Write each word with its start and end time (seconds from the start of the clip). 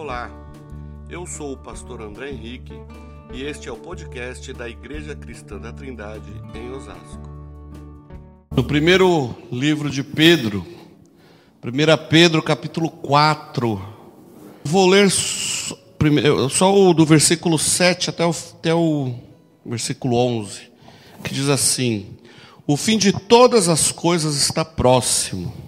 Olá, 0.00 0.30
eu 1.10 1.26
sou 1.26 1.54
o 1.54 1.56
pastor 1.56 2.00
André 2.00 2.30
Henrique 2.30 2.72
e 3.34 3.42
este 3.42 3.68
é 3.68 3.72
o 3.72 3.76
podcast 3.76 4.52
da 4.52 4.68
Igreja 4.68 5.16
Cristã 5.16 5.58
da 5.58 5.72
Trindade 5.72 6.30
em 6.54 6.70
Osasco. 6.70 7.28
No 8.52 8.62
primeiro 8.62 9.34
livro 9.50 9.90
de 9.90 10.04
Pedro, 10.04 10.64
1 11.64 12.08
Pedro 12.08 12.40
capítulo 12.44 12.88
4, 12.88 13.82
vou 14.62 14.86
ler 14.86 15.10
só 15.10 16.72
o 16.80 16.94
do 16.94 17.04
versículo 17.04 17.58
7 17.58 18.10
até 18.10 18.24
o, 18.24 18.30
até 18.30 18.72
o 18.72 19.12
versículo 19.66 20.14
11, 20.14 20.60
que 21.24 21.34
diz 21.34 21.48
assim: 21.48 22.06
O 22.68 22.76
fim 22.76 22.98
de 22.98 23.12
todas 23.12 23.68
as 23.68 23.90
coisas 23.90 24.36
está 24.36 24.64
próximo. 24.64 25.67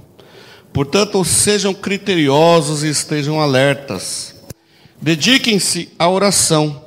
Portanto, 0.73 1.25
sejam 1.25 1.75
criteriosos 1.75 2.85
e 2.85 2.89
estejam 2.89 3.41
alertas. 3.41 4.35
Dediquem-se 5.01 5.89
à 5.99 6.09
oração. 6.09 6.85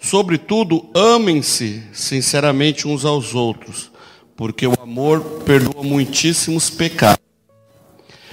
Sobretudo, 0.00 0.88
amem-se 0.94 1.82
sinceramente 1.92 2.88
uns 2.88 3.04
aos 3.04 3.34
outros, 3.34 3.90
porque 4.36 4.66
o 4.66 4.74
amor 4.80 5.20
perdoa 5.44 5.82
muitíssimos 5.82 6.68
pecados. 6.68 7.20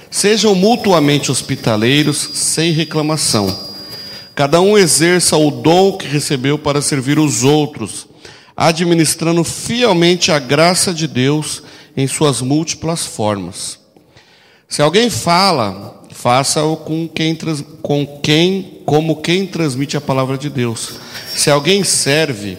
Sejam 0.09 0.55
mutuamente 0.55 1.31
hospitaleiros, 1.31 2.17
sem 2.33 2.71
reclamação. 2.71 3.67
Cada 4.33 4.61
um 4.61 4.77
exerça 4.77 5.35
o 5.35 5.51
dom 5.51 5.97
que 5.97 6.07
recebeu 6.07 6.57
para 6.57 6.81
servir 6.81 7.19
os 7.19 7.43
outros, 7.43 8.07
administrando 8.55 9.43
fielmente 9.43 10.31
a 10.31 10.39
graça 10.39 10.93
de 10.93 11.07
Deus 11.07 11.63
em 11.95 12.07
suas 12.07 12.41
múltiplas 12.41 13.05
formas. 13.05 13.86
Se 14.67 14.81
alguém 14.81 15.09
fala, 15.09 16.03
faça-o 16.11 16.75
com 16.75 17.07
quem, 17.07 17.37
com 17.81 18.19
quem, 18.21 18.81
como 18.85 19.21
quem 19.21 19.45
transmite 19.45 19.95
a 19.95 20.01
palavra 20.01 20.37
de 20.37 20.49
Deus. 20.49 20.99
Se 21.33 21.49
alguém 21.49 21.83
serve, 21.83 22.57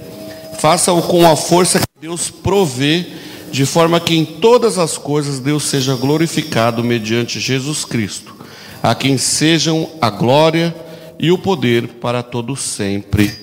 faça-o 0.59 1.03
com 1.03 1.31
a 1.31 1.37
força 1.37 1.79
que 1.79 1.87
Deus 2.01 2.31
provê, 2.31 3.07
de 3.51 3.67
forma 3.67 4.01
que 4.01 4.17
em 4.17 4.25
todas 4.25 4.79
as 4.79 4.97
coisas 4.97 5.39
Deus 5.39 5.65
seja 5.65 5.95
glorificado 5.97 6.83
mediante 6.83 7.41
Jesus 7.41 7.85
Cristo, 7.85 8.35
a 8.83 8.95
quem 8.95 9.19
sejam 9.19 9.91
a 10.01 10.09
glória 10.09 10.75
e 11.19 11.31
o 11.31 11.39
poder 11.39 11.89
para 11.89 12.23
todos 12.23 12.61
sempre. 12.61 13.35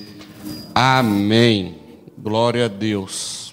Amém. 0.74 1.76
Glória 2.18 2.64
a 2.64 2.68
Deus. 2.68 3.45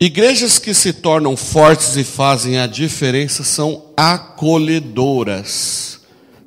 Igrejas 0.00 0.60
que 0.60 0.72
se 0.72 0.92
tornam 0.92 1.36
fortes 1.36 1.96
e 1.96 2.04
fazem 2.04 2.56
a 2.56 2.68
diferença 2.68 3.42
são 3.42 3.86
acolhedoras. 3.96 5.48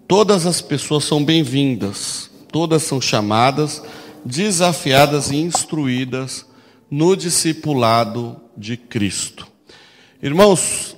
Todas 0.08 0.46
as 0.46 0.62
pessoas 0.62 1.04
são 1.04 1.22
bem-vindas, 1.22 2.32
todas 2.50 2.84
são 2.84 3.02
chamadas, 3.02 3.84
desafiadas 4.24 5.32
e 5.32 5.36
instruídas 5.36 6.46
no 6.90 7.14
discipulado 7.14 8.40
de 8.56 8.78
Cristo. 8.78 9.46
Irmãos, 10.24 10.96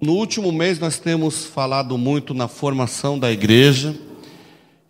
no 0.00 0.14
último 0.14 0.50
mês 0.50 0.78
nós 0.78 0.98
temos 0.98 1.44
falado 1.44 1.98
muito 1.98 2.32
na 2.32 2.48
formação 2.48 3.18
da 3.18 3.30
igreja. 3.30 3.94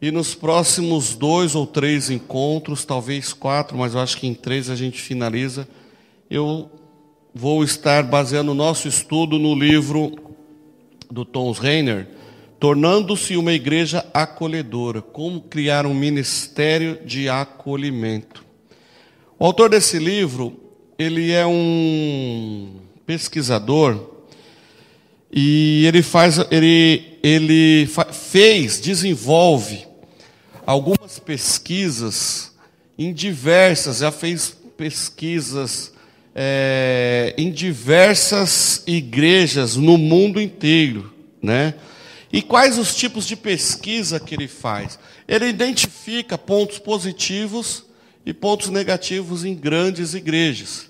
E 0.00 0.12
nos 0.12 0.36
próximos 0.36 1.16
dois 1.16 1.56
ou 1.56 1.66
três 1.66 2.10
encontros, 2.10 2.84
talvez 2.84 3.32
quatro, 3.32 3.76
mas 3.76 3.94
eu 3.94 4.00
acho 4.00 4.16
que 4.18 4.28
em 4.28 4.34
três 4.34 4.70
a 4.70 4.76
gente 4.76 5.00
finaliza, 5.00 5.68
eu 6.30 6.70
vou 7.34 7.64
estar 7.64 8.02
baseando 8.02 8.52
o 8.52 8.54
nosso 8.54 8.88
estudo 8.88 9.38
no 9.38 9.54
livro 9.54 10.16
do 11.10 11.24
Tom 11.24 11.52
Reiner, 11.52 12.08
Tornando-se 12.62 13.36
uma 13.36 13.52
Igreja 13.52 14.06
Acolhedora, 14.14 15.02
como 15.02 15.40
criar 15.40 15.84
um 15.84 15.92
ministério 15.92 17.04
de 17.04 17.28
acolhimento. 17.28 18.44
O 19.36 19.44
autor 19.44 19.68
desse 19.68 19.98
livro, 19.98 20.60
ele 20.96 21.32
é 21.32 21.44
um 21.44 22.76
pesquisador 23.04 24.12
e 25.32 25.84
ele 25.86 26.02
faz, 26.02 26.38
ele, 26.52 27.18
ele 27.20 27.90
fez, 28.12 28.80
desenvolve 28.80 29.84
algumas 30.64 31.18
pesquisas 31.18 32.52
em 32.96 33.12
diversas, 33.12 33.98
já 33.98 34.12
fez 34.12 34.56
pesquisas 34.76 35.92
é, 36.34 37.34
em 37.36 37.50
diversas 37.50 38.82
igrejas 38.86 39.76
no 39.76 39.98
mundo 39.98 40.40
inteiro, 40.40 41.12
né? 41.40 41.74
E 42.32 42.40
quais 42.40 42.78
os 42.78 42.94
tipos 42.94 43.26
de 43.26 43.36
pesquisa 43.36 44.18
que 44.18 44.34
ele 44.34 44.48
faz? 44.48 44.98
Ele 45.28 45.46
identifica 45.46 46.38
pontos 46.38 46.78
positivos 46.78 47.84
e 48.24 48.32
pontos 48.32 48.70
negativos 48.70 49.44
em 49.44 49.54
grandes 49.54 50.14
igrejas 50.14 50.86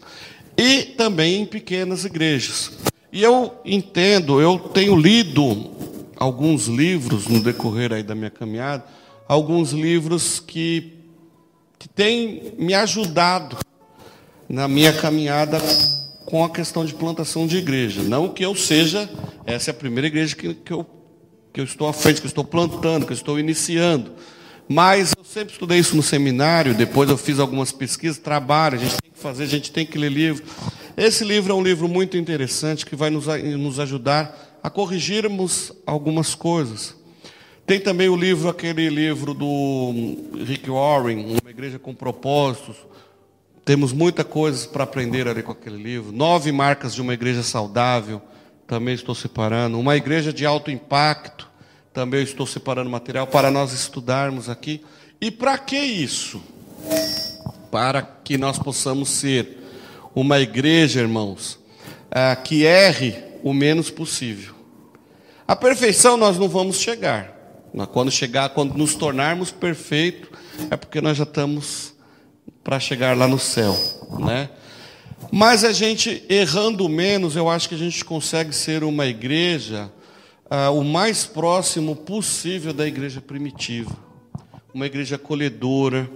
e 0.57 0.83
também 0.83 1.43
em 1.43 1.47
pequenas 1.47 2.05
igrejas. 2.05 2.71
E 3.11 3.23
eu 3.23 3.55
entendo, 3.65 4.41
eu 4.41 4.59
tenho 4.59 4.97
lido 4.97 5.71
alguns 6.17 6.67
livros 6.67 7.27
no 7.27 7.43
decorrer 7.43 7.93
aí 7.93 8.03
da 8.05 8.15
minha 8.15 8.31
caminhada, 8.31 8.85
alguns 9.27 9.73
livros 9.73 10.39
que, 10.39 10.93
que 11.79 11.89
têm 11.89 12.53
me 12.57 12.73
ajudado 12.75 13.57
na 14.53 14.69
minha 14.69 14.93
caminhada 14.93 15.59
com 16.27 16.45
a 16.45 16.51
questão 16.51 16.85
de 16.85 16.93
plantação 16.93 17.47
de 17.47 17.57
igreja. 17.57 18.03
Não 18.03 18.29
que 18.29 18.45
eu 18.45 18.55
seja, 18.55 19.09
essa 19.47 19.71
é 19.71 19.73
a 19.73 19.75
primeira 19.75 20.07
igreja 20.07 20.37
que, 20.37 20.53
que, 20.53 20.71
eu, 20.71 20.87
que 21.51 21.59
eu 21.59 21.65
estou 21.65 21.89
à 21.89 21.93
frente, 21.95 22.21
que 22.21 22.27
eu 22.27 22.29
estou 22.29 22.45
plantando, 22.45 23.07
que 23.07 23.13
eu 23.13 23.17
estou 23.17 23.41
iniciando. 23.41 24.13
Mas 24.69 25.15
eu 25.17 25.25
sempre 25.25 25.55
estudei 25.55 25.79
isso 25.79 25.97
no 25.97 26.03
seminário, 26.03 26.75
depois 26.75 27.09
eu 27.09 27.17
fiz 27.17 27.39
algumas 27.39 27.73
pesquisas, 27.73 28.19
trabalho, 28.19 28.77
a 28.77 28.79
gente 28.83 28.97
tem 29.01 29.11
que 29.11 29.19
fazer, 29.19 29.45
a 29.45 29.47
gente 29.47 29.73
tem 29.73 29.87
que 29.87 29.97
ler 29.97 30.13
livro. 30.13 30.45
Esse 30.99 31.25
livro 31.25 31.51
é 31.51 31.57
um 31.57 31.63
livro 31.63 31.89
muito 31.89 32.19
interessante 32.19 32.85
que 32.85 32.95
vai 32.95 33.09
nos, 33.09 33.25
nos 33.59 33.81
ajudar 33.81 34.61
a 34.63 34.69
corrigirmos 34.69 35.73
algumas 35.87 36.35
coisas. 36.35 36.95
Tem 37.65 37.81
também 37.81 38.11
o 38.11 38.17
livro, 38.17 38.51
aquele 38.51 38.91
livro 38.91 39.33
do 39.33 40.45
Rick 40.45 40.69
Warren, 40.69 41.39
Uma 41.41 41.51
Igreja 41.51 41.79
com 41.79 41.95
Propósitos, 41.95 42.77
temos 43.65 43.93
muita 43.93 44.25
coisa 44.25 44.67
para 44.69 44.85
aprender 44.85 45.29
ali 45.29 45.43
com 45.43 45.53
aquele 45.53 45.81
livro. 45.81 46.13
Nove 46.13 46.51
marcas 46.51 46.95
de 46.95 47.01
uma 47.01 47.15
igreja 47.15 47.43
saudável, 47.43 48.21
também 48.67 48.95
estou 48.95 49.15
separando. 49.15 49.79
Uma 49.79 49.97
igreja 49.97 50.33
de 50.33 50.45
alto 50.45 50.71
impacto, 50.71 51.49
também 51.93 52.23
estou 52.23 52.47
separando 52.47 52.91
material 52.91 53.27
para 53.27 53.51
nós 53.51 53.73
estudarmos 53.73 54.49
aqui. 54.49 54.83
E 55.21 55.31
para 55.31 55.57
que 55.59 55.79
isso? 55.79 56.43
Para 57.71 58.03
que 58.03 58.37
nós 58.37 58.59
possamos 58.59 59.09
ser 59.11 59.59
uma 60.15 60.41
igreja, 60.41 61.01
irmãos, 61.01 61.59
ah, 62.11 62.35
que 62.35 62.65
erre 62.65 63.23
o 63.43 63.53
menos 63.53 63.91
possível. 63.91 64.55
A 65.47 65.55
perfeição 65.55 66.17
nós 66.17 66.39
não 66.39 66.49
vamos 66.49 66.81
chegar. 66.81 67.41
Quando 67.93 68.11
chegar, 68.11 68.51
quando 68.51 68.75
nos 68.75 68.95
tornarmos 68.95 69.51
perfeitos, 69.51 70.29
é 70.71 70.77
porque 70.77 71.01
nós 71.01 71.17
já 71.17 71.25
estamos 71.25 71.92
para 72.63 72.79
chegar 72.79 73.17
lá 73.17 73.27
no 73.27 73.39
céu, 73.39 73.77
né? 74.19 74.49
Mas 75.31 75.65
a 75.65 75.73
gente 75.73 76.25
errando 76.29 76.89
menos, 76.89 77.37
eu 77.37 77.49
acho 77.49 77.69
que 77.69 77.75
a 77.75 77.79
gente 77.79 78.05
consegue 78.05 78.55
ser 78.55 78.85
uma 78.85 79.07
igreja 79.07 79.91
uh, 80.51 80.73
o 80.73 80.85
mais 80.85 81.25
próximo 81.25 81.97
possível 81.97 82.73
da 82.73 82.87
igreja 82.87 83.21
primitiva, 83.21 83.97
uma 84.75 84.87
igreja 84.87 85.17
acolhedora, 85.17 86.11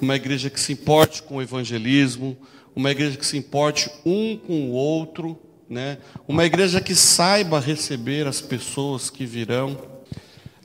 uma 0.00 0.16
igreja 0.16 0.48
que 0.50 0.60
se 0.60 0.72
importe 0.72 1.22
com 1.22 1.36
o 1.36 1.42
evangelismo, 1.42 2.36
uma 2.74 2.90
igreja 2.90 3.16
que 3.16 3.26
se 3.26 3.36
importe 3.36 3.90
um 4.04 4.36
com 4.36 4.68
o 4.68 4.72
outro, 4.72 5.38
né? 5.68 5.98
Uma 6.26 6.44
igreja 6.44 6.80
que 6.80 6.94
saiba 6.94 7.60
receber 7.60 8.26
as 8.26 8.40
pessoas 8.40 9.10
que 9.10 9.24
virão, 9.24 9.78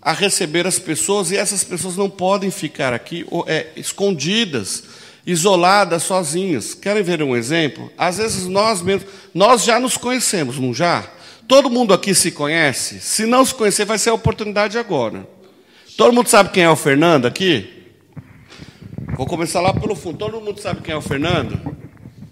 a 0.01 0.13
receber 0.13 0.65
as 0.65 0.79
pessoas 0.79 1.31
e 1.31 1.37
essas 1.37 1.63
pessoas 1.63 1.95
não 1.95 2.09
podem 2.09 2.49
ficar 2.49 2.93
aqui 2.93 3.25
é, 3.45 3.67
escondidas 3.75 4.83
isoladas, 5.29 6.03
sozinhas. 6.03 6.73
Querem 6.73 7.03
ver 7.03 7.21
um 7.21 7.35
exemplo? 7.35 7.91
Às 7.97 8.17
vezes 8.17 8.47
nós 8.47 8.81
mesmos, 8.81 9.07
nós 9.33 9.63
já 9.63 9.79
nos 9.79 9.95
conhecemos, 9.95 10.57
não 10.57 10.73
já? 10.73 11.07
Todo 11.47 11.69
mundo 11.69 11.93
aqui 11.93 12.13
se 12.15 12.31
conhece? 12.31 12.99
Se 12.99 13.25
não 13.25 13.45
se 13.45 13.53
conhecer, 13.53 13.85
vai 13.85 13.97
ser 13.97 14.09
a 14.09 14.13
oportunidade 14.13 14.77
agora. 14.77 15.27
Todo 15.95 16.13
mundo 16.13 16.27
sabe 16.29 16.49
quem 16.49 16.63
é 16.63 16.69
o 16.69 16.75
Fernando 16.75 17.25
aqui? 17.25 17.69
Vou 19.15 19.25
começar 19.25 19.61
lá 19.61 19.73
pelo 19.73 19.95
fundo. 19.95 20.17
Todo 20.17 20.41
mundo 20.41 20.59
sabe 20.59 20.81
quem 20.81 20.93
é 20.93 20.97
o 20.97 21.01
Fernando? 21.01 21.59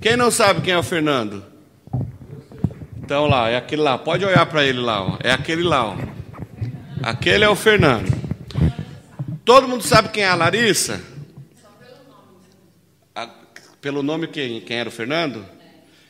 Quem 0.02 0.16
não 0.16 0.32
sabe 0.32 0.62
quem 0.62 0.74
é 0.74 0.78
o 0.78 0.84
Fernando? 0.84 1.44
Então 3.04 3.28
lá, 3.28 3.50
é 3.50 3.58
aquele 3.58 3.82
lá. 3.82 3.98
Pode 3.98 4.26
olhar 4.26 4.46
para 4.46 4.64
ele 4.64 4.80
lá. 4.80 5.04
Ó. 5.04 5.18
É 5.24 5.32
aquele 5.32 5.64
lá. 5.64 5.86
Ó. 5.86 5.98
Aquele 7.04 7.44
é 7.44 7.50
o 7.50 7.56
Fernando. 7.56 8.12
Todo 9.44 9.68
mundo 9.68 9.84
sabe 9.84 10.10
quem 10.10 10.24
é 10.24 10.30
a 10.30 10.36
Larissa? 10.36 11.02
Pelo 13.82 14.02
nome 14.02 14.28
quem, 14.28 14.62
quem 14.62 14.78
era 14.78 14.90
o 14.90 14.92
Fernando? 14.92 15.46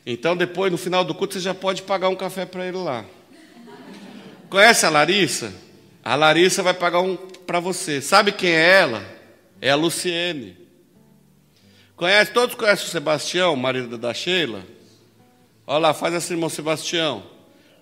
Então 0.04 0.36
depois, 0.36 0.72
no 0.72 0.78
final 0.78 1.04
do 1.04 1.14
culto, 1.14 1.34
você 1.34 1.40
já 1.40 1.54
pode 1.54 1.82
pagar 1.82 2.08
um 2.08 2.16
café 2.16 2.46
para 2.46 2.66
ele 2.66 2.78
lá. 2.78 3.04
Conhece 4.48 4.86
a 4.86 4.90
Larissa? 4.90 5.52
A 6.02 6.14
Larissa 6.14 6.62
vai 6.62 6.72
pagar 6.72 7.00
um 7.00 7.16
para 7.16 7.60
você. 7.60 8.00
Sabe 8.00 8.32
quem 8.32 8.50
é 8.50 8.80
ela? 8.80 9.04
É 9.60 9.70
a 9.70 9.76
Luciene. 9.76 10.56
Conhece? 11.94 12.32
Todos 12.32 12.54
conhecem 12.54 12.86
o 12.86 12.88
Sebastião, 12.88 13.54
marido 13.56 13.98
da 13.98 14.14
Sheila? 14.14 14.64
Olha 15.66 15.78
lá, 15.78 15.94
faz 15.94 16.14
assim, 16.14 16.34
irmão 16.34 16.48
Sebastião. 16.48 17.22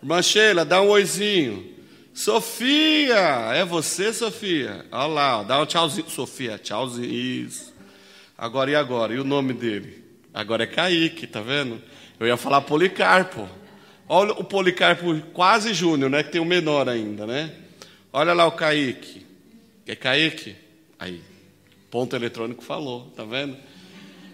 Irmã 0.03 0.21
Sheila, 0.23 0.65
dá 0.65 0.83
um 0.83 0.89
oizinho. 0.89 1.77
Sofia, 2.13 3.53
é 3.55 3.65
você, 3.65 4.13
Sofia? 4.13 4.87
Olha 4.91 5.07
lá, 5.07 5.43
dá 5.43 5.61
um 5.61 5.67
tchauzinho. 5.67 6.09
Sofia, 6.09 6.59
tchauzinho. 6.59 7.09
Isso. 7.09 7.66
Agora 8.39 8.71
e 8.71 8.75
agora? 8.75 9.15
E 9.15 9.19
o 9.19 9.25
nome 9.25 9.53
dele? 9.53 10.05
Agora 10.33 10.65
é 10.65 10.67
Kaique, 10.67 11.27
tá 11.27 11.41
vendo? 11.41 11.81
Eu 12.21 12.27
ia 12.27 12.37
falar 12.37 12.61
Policarpo. 12.61 13.49
Olha 14.09 14.33
o 14.33 14.45
Policarpo 14.45 15.19
quase 15.33 15.73
júnior, 15.73 16.11
né? 16.11 16.23
Que 16.23 16.33
tem 16.33 16.41
o 16.41 16.45
menor 16.45 16.89
ainda, 16.89 17.27
né? 17.27 17.53
Olha 18.13 18.33
lá 18.35 18.47
o 18.47 18.53
Kaique. 18.53 19.27
É 19.87 19.97
Kaique? 19.97 20.55
Aí. 20.99 21.23
Ponto 21.91 22.15
eletrônico 22.15 22.63
falou, 22.63 23.13
tá 23.17 23.25
vendo? 23.25 23.57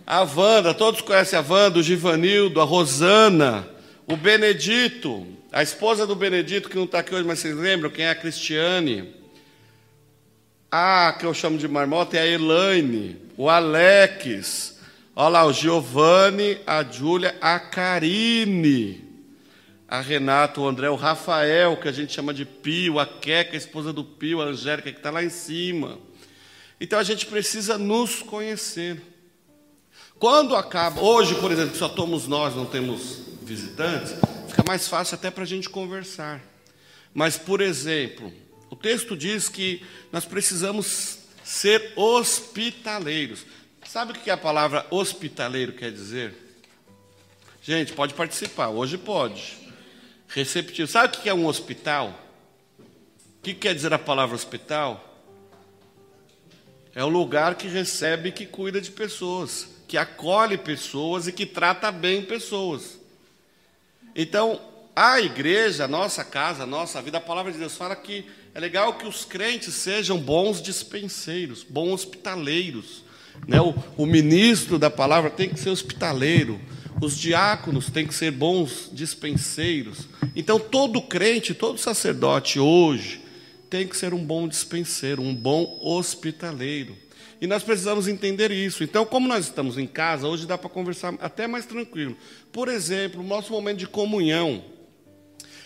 A 0.05 0.23
Wanda, 0.23 0.75
todos 0.75 1.01
conhecem 1.01 1.39
a 1.39 1.43
Wanda, 1.43 1.79
o 1.79 1.83
Givanildo, 1.83 2.61
a 2.61 2.65
Rosana, 2.65 3.69
o 4.07 4.17
Benedito, 4.17 5.27
a 5.53 5.63
esposa 5.63 6.07
do 6.07 6.17
Benedito, 6.17 6.69
que 6.69 6.77
não 6.77 6.85
está 6.85 6.99
aqui 6.99 7.15
hoje, 7.15 7.27
mas 7.27 7.39
vocês 7.39 7.57
lembram 7.57 7.91
quem 7.91 8.07
é 8.07 8.11
a 8.11 8.15
Cristiane? 8.15 9.22
A 10.75 11.13
que 11.13 11.27
eu 11.27 11.35
chamo 11.35 11.59
de 11.59 11.69
marmota 11.69 12.17
é 12.17 12.21
a 12.21 12.27
Elaine, 12.27 13.21
o 13.37 13.51
Alex, 13.51 14.79
olha 15.15 15.29
lá, 15.29 15.45
o 15.45 15.53
Giovanni, 15.53 16.59
a 16.67 16.83
Júlia, 16.83 17.37
a 17.43 17.61
Karine, 17.61 19.05
a 19.87 20.01
Renata, 20.01 20.63
o 20.63 20.67
André, 20.67 20.89
o 20.89 20.95
Rafael, 20.95 21.77
que 21.77 21.89
a 21.89 21.93
gente 21.93 22.15
chama 22.15 22.33
de 22.33 22.47
Pio, 22.47 22.99
a 22.99 23.05
Queca, 23.05 23.53
a 23.53 23.59
esposa 23.59 23.93
do 23.93 24.03
Pio, 24.03 24.41
a 24.41 24.47
Angélica, 24.47 24.91
que 24.91 24.97
está 24.97 25.11
lá 25.11 25.23
em 25.23 25.29
cima. 25.29 25.99
Então 26.81 26.99
a 26.99 27.03
gente 27.05 27.27
precisa 27.27 27.77
nos 27.77 28.23
conhecer. 28.23 28.99
Quando 30.19 30.57
acaba, 30.57 31.03
hoje, 31.03 31.35
por 31.35 31.53
exemplo, 31.53 31.77
só 31.77 31.91
somos 31.91 32.27
nós, 32.27 32.57
não 32.57 32.65
temos 32.65 33.19
visitantes, 33.43 34.15
fica 34.49 34.65
mais 34.67 34.89
fácil 34.89 35.17
até 35.17 35.31
para 35.31 35.43
a 35.43 35.47
gente 35.47 35.69
conversar. 35.69 36.41
Mas, 37.13 37.37
por 37.37 37.61
exemplo, 37.61 38.33
o 38.73 38.77
texto 38.77 39.15
diz 39.15 39.51
que 39.51 39.85
nós 40.11 40.25
precisamos 40.25 41.19
ser 41.45 41.93
hospitaleiros. 41.95 43.45
Sabe 43.87 44.13
o 44.13 44.15
que 44.15 44.31
a 44.31 44.37
palavra 44.37 44.87
hospitaleiro 44.91 45.75
quer 45.75 45.93
dizer? 45.93 46.35
Gente, 47.63 47.93
pode 47.93 48.15
participar, 48.15 48.71
hoje 48.71 48.97
pode. 48.97 49.59
Receptivo. 50.27 50.91
Sabe 50.91 51.15
o 51.15 51.21
que 51.21 51.29
é 51.29 51.35
um 51.35 51.45
hospital? 51.45 52.19
O 52.79 53.43
que 53.43 53.53
quer 53.53 53.75
dizer 53.75 53.93
a 53.93 53.99
palavra 53.99 54.35
hospital? 54.35 55.23
É 56.95 57.05
o 57.05 57.11
lugar 57.11 57.57
que 57.57 57.69
recebe 57.69 58.33
que 58.33 58.47
cuida 58.47 58.81
de 58.81 58.91
pessoas, 58.91 59.69
que 59.87 59.99
acolhe 59.99 60.57
pessoas 60.57 61.29
e 61.29 61.33
que 61.33 61.45
trata 61.45 61.93
bem 61.93 62.25
pessoas. 62.25 62.99
Então, 64.17 64.72
a 64.95 65.21
igreja, 65.21 65.85
a 65.85 65.89
nossa 65.89 66.25
casa, 66.25 66.65
a 66.65 66.67
nossa 66.67 67.01
vida, 67.01 67.19
a 67.19 67.21
palavra 67.21 67.51
de 67.51 67.59
Deus 67.59 67.77
fala 67.77 67.97
que 67.97 68.25
é 68.55 68.61
legal 68.61 68.95
que 68.95 69.07
os 69.07 69.25
crentes 69.25 69.75
sejam 69.75 70.19
bons 70.19 70.61
dispenseiros, 70.61 71.65
bons 71.65 71.93
hospitaleiros. 71.93 73.03
Né? 73.47 73.61
O, 73.61 73.75
o 73.97 74.07
ministro 74.07 74.79
da 74.79 74.91
palavra 74.91 75.31
tem 75.31 75.49
que 75.49 75.59
ser 75.59 75.71
hospitaleiro, 75.71 76.61
os 77.01 77.19
diáconos 77.19 77.91
têm 77.91 78.07
que 78.07 78.15
ser 78.15 78.31
bons 78.31 78.91
dispenseiros. 78.93 80.07
Então, 80.37 80.61
todo 80.61 81.01
crente, 81.01 81.55
todo 81.55 81.79
sacerdote 81.79 82.61
hoje 82.61 83.23
tem 83.71 83.89
que 83.89 83.97
ser 83.97 84.13
um 84.13 84.23
bom 84.23 84.47
dispenseiro, 84.47 85.23
um 85.23 85.35
bom 85.35 85.79
hospitaleiro. 85.83 86.95
E 87.41 87.47
nós 87.47 87.65
precisamos 87.65 88.07
entender 88.07 88.53
isso. 88.53 88.85
Então, 88.85 89.05
como 89.05 89.27
nós 89.27 89.47
estamos 89.47 89.77
em 89.77 89.87
casa, 89.87 90.29
hoje 90.29 90.47
dá 90.47 90.57
para 90.57 90.71
conversar 90.71 91.15
até 91.21 91.49
mais 91.49 91.67
tranquilo. 91.67 92.17
Por 92.53 92.69
exemplo, 92.69 93.21
o 93.21 93.27
nosso 93.27 93.53
momento 93.53 93.79
de 93.79 93.87
comunhão. 93.89 94.63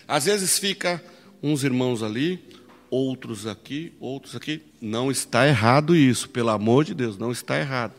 Às 0.07 0.25
vezes 0.25 0.57
fica 0.57 1.03
uns 1.43 1.63
irmãos 1.63 2.01
ali, 2.01 2.39
outros 2.89 3.45
aqui, 3.45 3.93
outros 3.99 4.35
aqui. 4.35 4.61
Não 4.81 5.11
está 5.11 5.47
errado 5.47 5.95
isso, 5.95 6.29
pelo 6.29 6.49
amor 6.49 6.85
de 6.85 6.93
Deus, 6.93 7.17
não 7.17 7.31
está 7.31 7.59
errado. 7.59 7.93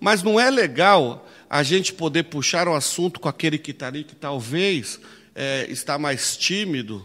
Mas 0.00 0.22
não 0.22 0.38
é 0.38 0.50
legal 0.50 1.28
a 1.50 1.62
gente 1.62 1.92
poder 1.92 2.24
puxar 2.24 2.68
o 2.68 2.74
assunto 2.74 3.18
com 3.18 3.28
aquele 3.28 3.58
que 3.58 3.72
está 3.72 3.88
ali, 3.88 4.04
que 4.04 4.14
talvez 4.14 5.00
é, 5.34 5.66
está 5.68 5.98
mais 5.98 6.36
tímido, 6.36 7.04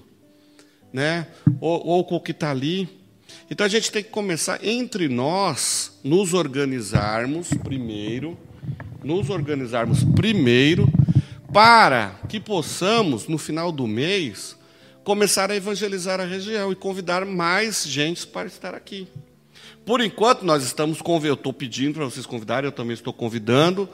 né? 0.92 1.28
ou, 1.60 1.86
ou 1.88 2.04
com 2.04 2.16
o 2.16 2.22
que 2.22 2.32
está 2.32 2.52
ali. 2.52 2.88
Então 3.50 3.66
a 3.66 3.70
gente 3.70 3.92
tem 3.92 4.04
que 4.04 4.10
começar 4.10 4.64
entre 4.64 5.08
nós 5.08 6.00
nos 6.04 6.34
organizarmos 6.34 7.50
primeiro, 7.50 8.38
nos 9.04 9.30
organizarmos 9.30 10.04
primeiro, 10.04 10.88
para 11.54 12.20
que 12.28 12.40
possamos, 12.40 13.28
no 13.28 13.38
final 13.38 13.72
do 13.72 13.86
mês, 13.86 14.58
começar 15.04 15.52
a 15.52 15.56
evangelizar 15.56 16.20
a 16.20 16.26
região 16.26 16.72
e 16.72 16.76
convidar 16.76 17.24
mais 17.26 17.86
gente 17.86 18.26
para 18.26 18.48
estar 18.48 18.74
aqui. 18.74 19.08
Por 19.86 20.02
enquanto, 20.02 20.44
nós 20.44 20.64
estamos 20.64 21.00
convidando, 21.00 21.28
eu 21.28 21.34
estou 21.36 21.54
pedindo 21.54 21.94
para 21.94 22.06
vocês 22.06 22.26
convidarem, 22.26 22.68
eu 22.68 22.72
também 22.72 22.96
estou 22.96 23.14
convidando, 23.14 23.88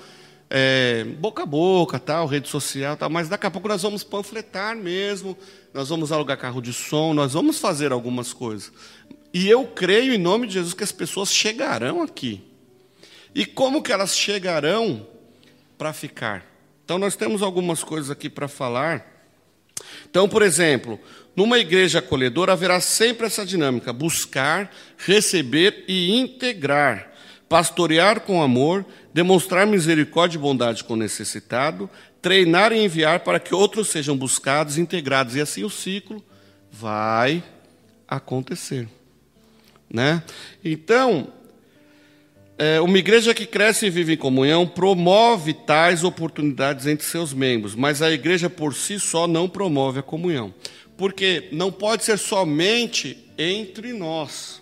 é, 0.50 1.04
boca 1.20 1.44
a 1.44 1.46
boca, 1.46 2.00
tal, 2.00 2.28
rede 2.28 2.48
social, 2.48 2.96
tal, 2.96 3.10
mas 3.10 3.28
daqui 3.28 3.46
a 3.46 3.52
pouco 3.52 3.68
nós 3.68 3.82
vamos 3.82 4.06
panfletar 4.06 4.78
mesmo, 4.78 5.38
nós 5.74 5.90
vamos 5.90 6.14
alugar 6.14 6.38
carro 6.38 6.62
de 6.62 6.72
som, 6.72 7.14
nós 7.14 7.34
vamos 7.34 7.60
fazer 7.60 7.92
algumas 7.92 8.32
coisas. 8.32 8.72
E 9.34 9.50
eu 9.50 9.66
creio 9.66 10.14
em 10.14 10.18
nome 10.18 10.48
de 10.48 10.54
Jesus 10.54 10.74
que 10.74 10.84
as 10.84 10.94
pessoas 10.94 11.34
chegarão 11.34 12.02
aqui. 12.02 12.42
E 13.36 13.46
como 13.46 13.84
que 13.84 13.92
elas 13.92 14.16
chegarão 14.16 15.06
para 15.78 15.92
ficar? 15.92 16.49
Então 16.90 16.98
nós 16.98 17.16
temos 17.16 17.44
algumas 17.44 17.84
coisas 17.84 18.10
aqui 18.10 18.28
para 18.28 18.48
falar. 18.48 19.06
Então, 20.10 20.28
por 20.28 20.42
exemplo, 20.42 21.00
numa 21.36 21.60
igreja 21.60 22.00
acolhedora 22.00 22.54
haverá 22.54 22.82
sempre 22.82 23.28
essa 23.28 23.46
dinâmica: 23.46 23.94
buscar, 23.94 24.74
receber 24.98 25.86
e 25.88 26.18
integrar, 26.18 27.12
pastorear 27.48 28.22
com 28.22 28.42
amor, 28.42 28.84
demonstrar 29.14 29.68
misericórdia 29.68 30.40
e 30.40 30.42
bondade 30.42 30.84
com 30.84 30.94
o 30.94 30.98
necessitado, 30.98 31.88
treinar 32.24 32.74
e 32.74 32.84
enviar 32.84 33.20
para 33.20 33.40
que 33.40 33.54
outros 33.54 33.90
sejam 33.90 34.18
buscados 34.18 34.80
integrados. 34.80 35.36
E 35.36 35.42
assim 35.42 35.64
o 35.64 35.70
ciclo 35.70 36.26
vai 36.72 37.44
acontecer. 38.08 38.88
Né? 39.88 40.24
Então, 40.66 41.32
é, 42.60 42.82
uma 42.82 42.98
igreja 42.98 43.34
que 43.34 43.46
cresce 43.46 43.86
e 43.86 43.90
vive 43.90 44.14
em 44.14 44.18
comunhão 44.18 44.68
promove 44.68 45.54
tais 45.54 46.04
oportunidades 46.04 46.86
entre 46.86 47.06
seus 47.06 47.34
membros, 47.34 47.74
mas 47.74 48.02
a 48.02 48.12
igreja 48.12 48.50
por 48.50 48.76
si 48.76 49.00
só 49.00 49.26
não 49.26 49.48
promove 49.48 50.00
a 50.00 50.04
comunhão. 50.04 50.54
Porque 50.98 51.48
não 51.54 51.72
pode 51.72 52.04
ser 52.04 52.20
somente 52.20 53.18
entre 53.38 53.94
nós. 53.94 54.62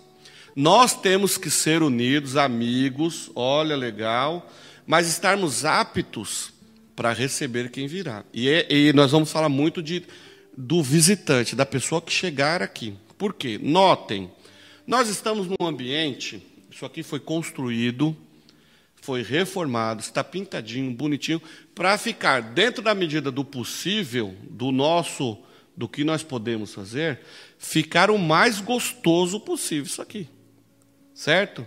Nós 0.54 0.94
temos 0.94 1.36
que 1.36 1.50
ser 1.50 1.82
unidos, 1.82 2.36
amigos, 2.36 3.32
olha, 3.34 3.76
legal, 3.76 4.48
mas 4.86 5.08
estarmos 5.08 5.64
aptos 5.64 6.52
para 6.94 7.12
receber 7.12 7.68
quem 7.68 7.88
virá. 7.88 8.24
E, 8.32 8.48
é, 8.48 8.66
e, 8.72 8.92
nós 8.92 9.10
vamos 9.10 9.32
falar 9.32 9.48
muito 9.48 9.82
de, 9.82 10.04
do 10.56 10.84
visitante, 10.84 11.56
da 11.56 11.66
pessoa 11.66 12.00
que 12.00 12.12
chegar 12.12 12.62
aqui. 12.62 12.94
Por 13.16 13.34
quê? 13.34 13.58
Notem, 13.60 14.30
nós 14.86 15.08
estamos 15.08 15.48
num 15.48 15.66
ambiente, 15.66 16.40
isso 16.78 16.86
aqui 16.86 17.02
foi 17.02 17.18
construído, 17.18 18.16
foi 19.02 19.20
reformado, 19.20 20.00
está 20.00 20.22
pintadinho, 20.22 20.92
bonitinho, 20.92 21.42
para 21.74 21.98
ficar 21.98 22.40
dentro 22.40 22.80
da 22.80 22.94
medida 22.94 23.32
do 23.32 23.44
possível, 23.44 24.32
do 24.48 24.70
nosso, 24.70 25.36
do 25.76 25.88
que 25.88 26.04
nós 26.04 26.22
podemos 26.22 26.72
fazer, 26.72 27.18
ficar 27.58 28.12
o 28.12 28.16
mais 28.16 28.60
gostoso 28.60 29.40
possível 29.40 29.86
isso 29.86 30.00
aqui. 30.00 30.28
Certo? 31.12 31.66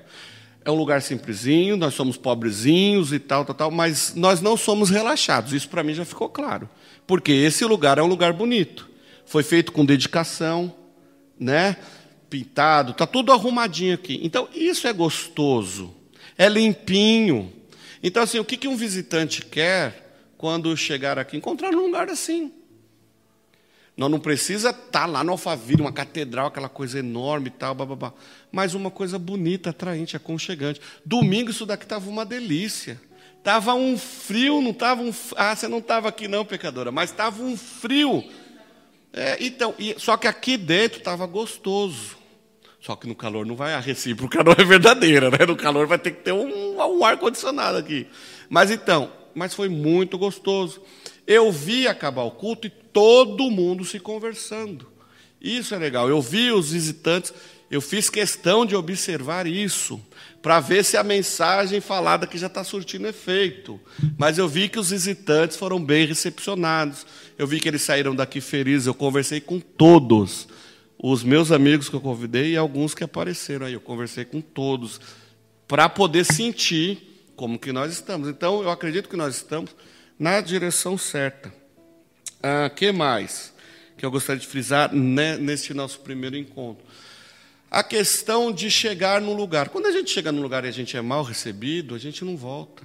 É 0.63 0.72
um 0.72 0.75
lugar 0.75 1.01
simplesinho, 1.01 1.75
nós 1.75 1.94
somos 1.94 2.15
pobrezinhos 2.15 3.12
e 3.12 3.20
tal, 3.20 3.44
tal, 3.44 3.56
tal, 3.56 3.70
mas 3.70 4.15
nós 4.15 4.39
não 4.39 4.56
somos 4.56 4.89
relaxados. 4.89 5.51
Isso 5.51 5.68
para 5.68 5.84
mim 5.84 5.94
já 5.94 6.06
ficou 6.06 6.30
claro. 6.30 6.70
Porque 7.06 7.34
esse 7.34 7.65
lugar 7.65 7.98
é 7.98 8.01
um 8.01 8.08
lugar 8.08 8.32
bonito. 8.32 8.89
Foi 9.25 9.44
feito 9.44 9.74
com 9.74 9.84
dedicação, 9.84 10.74
né? 11.38 11.75
Pintado, 12.32 12.94
está 12.94 13.06
tudo 13.06 13.34
arrumadinho 13.34 13.94
aqui. 13.94 14.22
Então, 14.24 14.48
isso 14.56 14.88
é 14.88 14.94
gostoso, 14.94 15.94
é 16.38 16.48
limpinho. 16.48 17.52
Então, 18.02 18.24
assim, 18.24 18.40
o 18.40 18.46
que, 18.46 18.56
que 18.56 18.70
um 18.70 18.78
visitante 18.78 19.46
quer 19.46 20.32
quando 20.38 20.76
chegar 20.78 21.20
aqui? 21.20 21.36
Encontrar 21.36 21.76
um 21.76 21.86
lugar 21.86 22.10
assim. 22.10 22.54
Nós 23.98 24.10
não 24.10 24.20
precisa 24.20 24.70
estar 24.70 25.02
tá 25.02 25.06
lá 25.06 25.24
no 25.24 25.34
Alphaville, 25.34 25.82
uma 25.82 25.92
catedral, 25.92 26.48
aquela 26.48 26.70
coisa 26.70 26.98
enorme 26.98 27.48
e 27.48 27.52
tal, 27.52 27.76
bababá. 27.76 28.14
mas 28.50 28.74
uma 28.74 28.90
coisa 28.90 29.20
bonita, 29.20 29.72
atraente, 29.72 30.16
aconchegante. 30.16 30.80
Domingo 31.06 31.52
isso 31.52 31.66
daqui 31.66 31.84
estava 31.84 32.10
uma 32.10 32.26
delícia. 32.26 33.00
Estava 33.38 33.74
um 33.74 33.98
frio, 33.98 34.62
não 34.62 34.72
estava 34.72 35.02
um. 35.02 35.14
Ah, 35.36 35.56
você 35.56 35.68
não 35.68 35.80
estava 35.80 36.08
aqui 36.08 36.28
não, 36.28 36.46
pecadora, 36.46 36.92
mas 36.92 37.10
estava 37.10 37.44
um 37.44 37.58
frio. 37.58 38.24
É, 39.12 39.38
então, 39.42 39.76
e, 39.78 39.96
só 39.98 40.16
que 40.16 40.28
aqui 40.28 40.56
dentro 40.56 41.00
estava 41.00 41.26
gostoso. 41.26 42.21
Só 42.82 42.96
que 42.96 43.08
no 43.08 43.16
calor 43.16 43.46
não 43.46 43.56
vai, 43.56 43.76
a 43.76 43.80
recíproca 43.80 44.44
não 44.44 44.54
é 44.54 44.66
verdadeira, 44.66 45.30
né? 45.30 45.46
No 45.48 45.56
calor 45.56 45.86
vai 45.86 46.00
ter 46.00 46.12
que 46.12 46.24
ter 46.24 46.32
um, 46.32 46.78
um 46.78 47.06
ar-condicionado 47.06 47.78
aqui. 47.78 48.08
Mas 48.50 48.72
então, 48.72 49.12
mas 49.36 49.54
foi 49.54 49.70
muito 49.70 50.18
gostoso. 50.18 50.82
Eu 51.28 51.52
vi 51.52 51.88
acabar 51.88 52.24
o 52.24 52.32
culto 52.32 52.66
e 52.66 52.72
todo 52.72 53.52
mundo 53.52 53.86
se 53.86 54.00
conversando. 54.00 54.88
Isso 55.40 55.76
é 55.76 55.78
legal. 55.78 56.10
Eu 56.10 56.22
vi 56.22 56.52
os 56.52 56.72
visitantes, 56.72 57.32
eu 57.70 57.82
fiz 57.82 58.10
questão 58.10 58.66
de 58.66 58.76
observar 58.76 59.46
isso, 59.46 60.02
para 60.42 60.60
ver 60.60 60.84
se 60.84 60.98
a 60.98 61.04
mensagem 61.04 61.80
falada 61.80 62.26
aqui 62.26 62.38
já 62.38 62.48
está 62.48 62.64
surtindo 62.64 63.08
efeito. 63.08 63.80
Mas 64.18 64.40
eu 64.40 64.48
vi 64.48 64.68
que 64.68 64.80
os 64.80 64.90
visitantes 64.90 65.56
foram 65.56 65.84
bem 65.84 66.08
recepcionados. 66.08 67.06
Eu 67.38 67.46
vi 67.46 67.60
que 67.60 67.68
eles 67.68 67.84
saíram 67.84 68.16
daqui 68.16 68.42
felizes. 68.42 68.88
Eu 68.88 68.96
conversei 68.96 69.40
com 69.40 69.60
todos. 69.60 70.48
Os 71.03 71.24
meus 71.24 71.51
amigos 71.51 71.89
que 71.89 71.96
eu 71.96 72.01
convidei 72.01 72.51
e 72.51 72.58
alguns 72.58 72.93
que 72.93 73.03
apareceram 73.03 73.65
aí. 73.65 73.74
Eu 73.74 73.81
conversei 73.81 74.24
com 74.24 74.39
todos. 74.39 75.01
Para 75.67 75.89
poder 75.89 76.25
sentir 76.25 77.31
como 77.36 77.58
que 77.58 77.72
nós 77.72 77.91
estamos. 77.91 78.27
Então, 78.27 78.62
eu 78.62 78.70
acredito 78.70 79.10
que 79.10 79.17
nós 79.17 79.36
estamos 79.36 79.75
na 80.20 80.41
direção 80.41 80.98
certa. 80.98 81.51
Ah, 82.43 82.70
que 82.70 82.91
mais? 82.91 83.51
que 84.01 84.05
eu 84.05 84.10
gostaria 84.10 84.39
de 84.39 84.48
frisar 84.48 84.91
né, 84.91 85.38
neste 85.38 85.75
nosso 85.75 86.00
primeiro 86.00 86.36
encontro. 86.36 86.84
A 87.70 87.84
questão 87.84 88.51
de 88.51 88.72
chegar 88.72 89.22
no 89.22 89.31
lugar. 89.31 89.70
Quando 89.70 89.86
a 89.86 89.91
gente 89.91 90.10
chega 90.10 90.31
no 90.31 90.41
lugar 90.41 90.65
e 90.65 90.67
a 90.67 90.72
gente 90.72 90.98
é 90.98 91.01
mal 91.01 91.22
recebido, 91.22 91.93
a 91.93 92.00
gente 92.00 92.25
não 92.25 92.36
volta. 92.36 92.81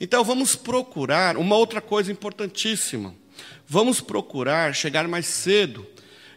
Então 0.00 0.22
vamos 0.22 0.54
procurar 0.54 1.36
uma 1.36 1.56
outra 1.56 1.80
coisa 1.80 2.12
importantíssima. 2.12 3.12
Vamos 3.66 4.00
procurar 4.00 4.72
chegar 4.76 5.08
mais 5.08 5.26
cedo. 5.26 5.84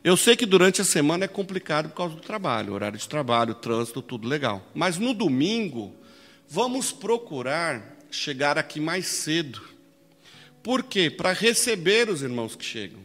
Eu 0.08 0.16
sei 0.16 0.38
que 0.38 0.46
durante 0.46 0.80
a 0.80 0.86
semana 0.86 1.26
é 1.26 1.28
complicado 1.28 1.90
por 1.90 1.96
causa 1.98 2.16
do 2.16 2.22
trabalho, 2.22 2.72
horário 2.72 2.98
de 2.98 3.10
trabalho, 3.10 3.54
trânsito, 3.54 4.02
tudo 4.02 4.26
legal. 4.26 4.66
Mas 4.74 4.98
no 4.98 5.14
domingo, 5.14 5.94
vamos 6.48 6.94
procurar 6.94 7.98
chegar 8.10 8.58
aqui 8.58 8.80
mais 8.80 9.06
cedo. 9.06 9.62
Por 10.64 10.82
quê? 10.84 11.10
Para 11.10 11.34
receber 11.34 12.08
os 12.08 12.22
irmãos 12.22 12.56
que 12.56 12.64
chegam 12.64 13.02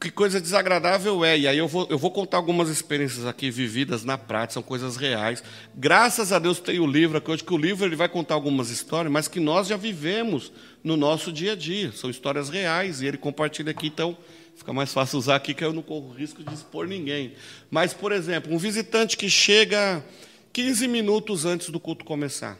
que 0.00 0.10
coisa 0.10 0.40
desagradável 0.40 1.24
é. 1.24 1.38
E 1.38 1.48
aí 1.48 1.58
eu 1.58 1.66
vou, 1.66 1.86
eu 1.90 1.98
vou 1.98 2.10
contar 2.10 2.36
algumas 2.36 2.68
experiências 2.68 3.26
aqui 3.26 3.50
vividas 3.50 4.04
na 4.04 4.16
prática, 4.16 4.54
são 4.54 4.62
coisas 4.62 4.96
reais. 4.96 5.42
Graças 5.74 6.32
a 6.32 6.38
Deus 6.38 6.60
tem 6.60 6.78
o 6.78 6.86
livro 6.86 7.18
aqui 7.18 7.30
hoje, 7.30 7.42
que 7.42 7.52
o 7.52 7.58
livro 7.58 7.84
ele 7.84 7.96
vai 7.96 8.08
contar 8.08 8.34
algumas 8.34 8.70
histórias, 8.70 9.12
mas 9.12 9.26
que 9.26 9.40
nós 9.40 9.66
já 9.66 9.76
vivemos 9.76 10.52
no 10.84 10.96
nosso 10.96 11.32
dia 11.32 11.52
a 11.52 11.56
dia. 11.56 11.90
São 11.92 12.08
histórias 12.08 12.48
reais, 12.48 13.02
e 13.02 13.06
ele 13.06 13.18
compartilha 13.18 13.72
aqui, 13.72 13.88
então 13.88 14.16
fica 14.58 14.72
mais 14.72 14.92
fácil 14.92 15.18
usar 15.18 15.36
aqui, 15.36 15.54
que 15.54 15.64
eu 15.64 15.72
não 15.72 15.82
corro 15.82 16.12
risco 16.12 16.44
de 16.44 16.52
expor 16.52 16.86
ninguém. 16.86 17.32
Mas, 17.70 17.94
por 17.94 18.12
exemplo, 18.12 18.52
um 18.52 18.58
visitante 18.58 19.16
que 19.16 19.30
chega 19.30 20.04
15 20.52 20.86
minutos 20.86 21.44
antes 21.44 21.70
do 21.70 21.80
culto 21.80 22.04
começar. 22.04 22.58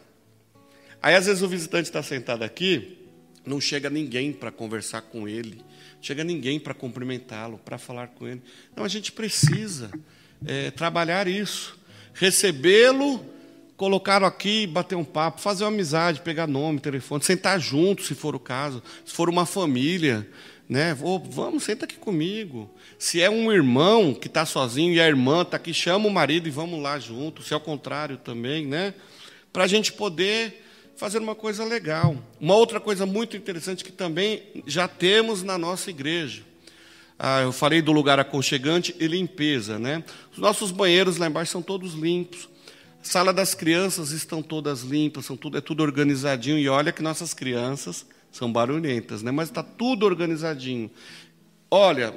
Aí, 1.03 1.15
às 1.15 1.27
vezes, 1.27 1.43
o 1.43 1.49
visitante 1.49 1.89
está 1.89 2.03
sentado 2.03 2.43
aqui, 2.43 2.99
não 3.45 3.61
chega 3.61 3.91
ninguém 3.91 4.33
para 4.33 4.51
conversar 4.51 5.03
com 5.03 5.29
ele 5.29 5.63
chega 6.01 6.25
ninguém 6.25 6.59
para 6.59 6.75
cumprimentá-lo, 6.75 7.59
para 7.65 7.79
falar 7.79 8.09
com 8.09 8.27
ele. 8.27 8.43
Não, 8.77 8.85
a 8.85 8.89
gente 8.89 9.13
precisa 9.13 9.91
é, 10.47 10.71
trabalhar 10.71 11.27
isso, 11.27 11.79
recebê-lo, 12.15 13.25
colocá-lo 13.77 14.27
aqui, 14.27 14.67
bater 14.67 14.95
um 14.95 15.05
papo, 15.05 15.41
fazer 15.41 15.65
uma 15.65 15.71
amizade, 15.71 16.21
pegar 16.21 16.47
nome, 16.47 16.81
telefone, 16.81 17.23
sentar 17.25 17.61
junto, 17.61 18.03
se 18.03 18.15
for 18.15 18.35
o 18.35 18.41
caso, 18.41 18.83
se 19.05 19.13
for 19.13 19.29
uma 19.29 19.47
família, 19.47 20.29
né? 20.69 20.95
Vamos, 20.95 21.65
senta 21.65 21.87
aqui 21.87 21.97
comigo. 21.97 22.71
Se 22.99 23.23
é 23.23 23.31
um 23.31 23.51
irmão 23.51 24.13
que 24.13 24.27
está 24.27 24.45
sozinho 24.45 24.93
e 24.93 25.01
a 25.01 25.07
irmã 25.07 25.43
está 25.43 25.57
aqui, 25.57 25.73
chama 25.73 26.07
o 26.07 26.11
marido 26.11 26.47
e 26.47 26.51
vamos 26.51 26.83
lá 26.83 26.99
junto. 26.99 27.43
Se 27.43 27.55
é 27.55 27.57
o 27.57 27.61
contrário 27.61 28.19
também, 28.19 28.67
né? 28.67 28.93
Para 29.51 29.65
a 29.65 29.67
gente 29.67 29.93
poder 29.93 30.63
fazer 30.97 31.21
uma 31.21 31.35
coisa 31.35 31.65
legal. 31.65 32.17
Uma 32.39 32.55
outra 32.55 32.79
coisa 32.79 33.07
muito 33.07 33.37
interessante 33.37 33.83
que 33.83 33.93
também 33.93 34.43
já 34.67 34.87
temos 34.87 35.43
na 35.43 35.57
nossa 35.57 35.89
igreja. 35.89 36.43
Ah, 37.19 37.41
eu 37.41 37.53
falei 37.53 37.81
do 37.81 37.91
lugar 37.91 38.21
aconchegante 38.21 38.95
e 39.01 39.07
limpeza, 39.07 39.79
né? 39.79 40.05
Os 40.31 40.39
nossos 40.39 40.71
banheiros 40.71 41.17
lá 41.17 41.29
embaixo 41.29 41.51
são 41.51 41.63
todos 41.63 41.95
limpos. 41.95 42.49
A 43.01 43.05
sala 43.05 43.33
das 43.33 43.55
crianças 43.55 44.11
estão 44.11 44.43
todas 44.43 44.83
limpas, 44.83 45.25
são 45.25 45.37
tudo, 45.37 45.57
é 45.57 45.61
tudo 45.61 45.83
organizadinho. 45.83 46.59
E 46.59 46.69
olha 46.69 46.93
que 46.93 47.03
nossas 47.03 47.33
crianças 47.33 48.05
são 48.39 48.53
barulhentas, 48.53 49.21
né? 49.23 49.33
Mas 49.33 49.49
está 49.49 49.65
tudo 49.65 50.07
organizadinho. 50.07 50.89
Olha, 51.69 52.15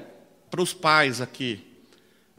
para 0.51 0.62
os 0.62 0.72
pais 0.72 1.20
aqui, 1.20 1.60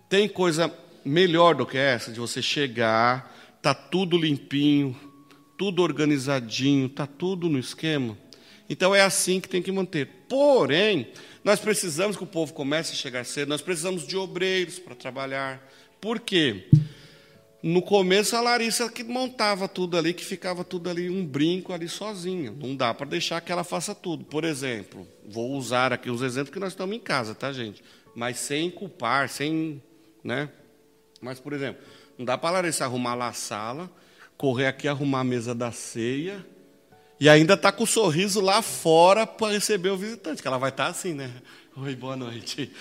tem 0.08 0.28
coisa 0.28 0.72
melhor 1.04 1.56
do 1.56 1.66
que 1.66 1.76
essa 1.76 2.12
de 2.12 2.20
você 2.20 2.40
chegar, 2.40 3.58
tá 3.60 3.74
tudo 3.74 4.16
limpinho, 4.16 4.96
tudo 5.58 5.82
organizadinho, 5.82 6.86
está 6.86 7.06
tudo 7.08 7.48
no 7.48 7.58
esquema. 7.58 8.16
Então 8.70 8.94
é 8.94 9.00
assim 9.00 9.40
que 9.40 9.48
tem 9.48 9.60
que 9.60 9.72
manter. 9.72 10.06
Porém, 10.28 11.08
nós 11.42 11.58
precisamos 11.58 12.16
que 12.16 12.22
o 12.22 12.26
povo 12.26 12.52
comece 12.54 12.92
a 12.92 12.96
chegar 12.96 13.24
cedo, 13.24 13.48
nós 13.48 13.62
precisamos 13.62 14.06
de 14.06 14.16
obreiros 14.16 14.78
para 14.78 14.94
trabalhar. 14.94 15.60
Por 16.00 16.20
quê? 16.20 16.68
No 17.62 17.80
começo 17.80 18.34
a 18.34 18.40
Larissa 18.40 18.90
que 18.90 19.04
montava 19.04 19.68
tudo 19.68 19.96
ali, 19.96 20.12
que 20.12 20.24
ficava 20.24 20.64
tudo 20.64 20.90
ali 20.90 21.08
um 21.08 21.24
brinco 21.24 21.72
ali 21.72 21.88
sozinha. 21.88 22.50
Não 22.50 22.74
dá 22.74 22.92
para 22.92 23.06
deixar 23.06 23.40
que 23.40 23.52
ela 23.52 23.62
faça 23.62 23.94
tudo. 23.94 24.24
Por 24.24 24.42
exemplo, 24.42 25.06
vou 25.28 25.52
usar 25.52 25.92
aqui 25.92 26.10
os 26.10 26.22
exemplos 26.22 26.52
que 26.52 26.58
nós 26.58 26.72
estamos 26.72 26.96
em 26.96 26.98
casa, 26.98 27.34
tá, 27.34 27.52
gente? 27.52 27.82
Mas 28.16 28.38
sem 28.38 28.68
culpar, 28.68 29.28
sem, 29.28 29.80
né? 30.24 30.48
Mas 31.20 31.38
por 31.38 31.52
exemplo, 31.52 31.80
não 32.18 32.24
dá 32.24 32.36
para 32.36 32.48
a 32.48 32.52
Larissa 32.52 32.84
arrumar 32.84 33.14
lá 33.14 33.28
a 33.28 33.32
sala, 33.32 33.88
correr 34.36 34.66
aqui 34.66 34.88
arrumar 34.88 35.20
a 35.20 35.24
mesa 35.24 35.54
da 35.54 35.70
ceia 35.70 36.44
e 37.22 37.28
ainda 37.28 37.54
está 37.54 37.70
com 37.70 37.84
o 37.84 37.86
sorriso 37.86 38.40
lá 38.40 38.60
fora 38.60 39.24
para 39.24 39.52
receber 39.52 39.90
o 39.90 39.96
visitante, 39.96 40.42
que 40.42 40.48
ela 40.48 40.58
vai 40.58 40.70
estar 40.70 40.86
tá 40.86 40.90
assim, 40.90 41.14
né? 41.14 41.30
Oi, 41.76 41.94
boa 41.94 42.16
noite. 42.16 42.72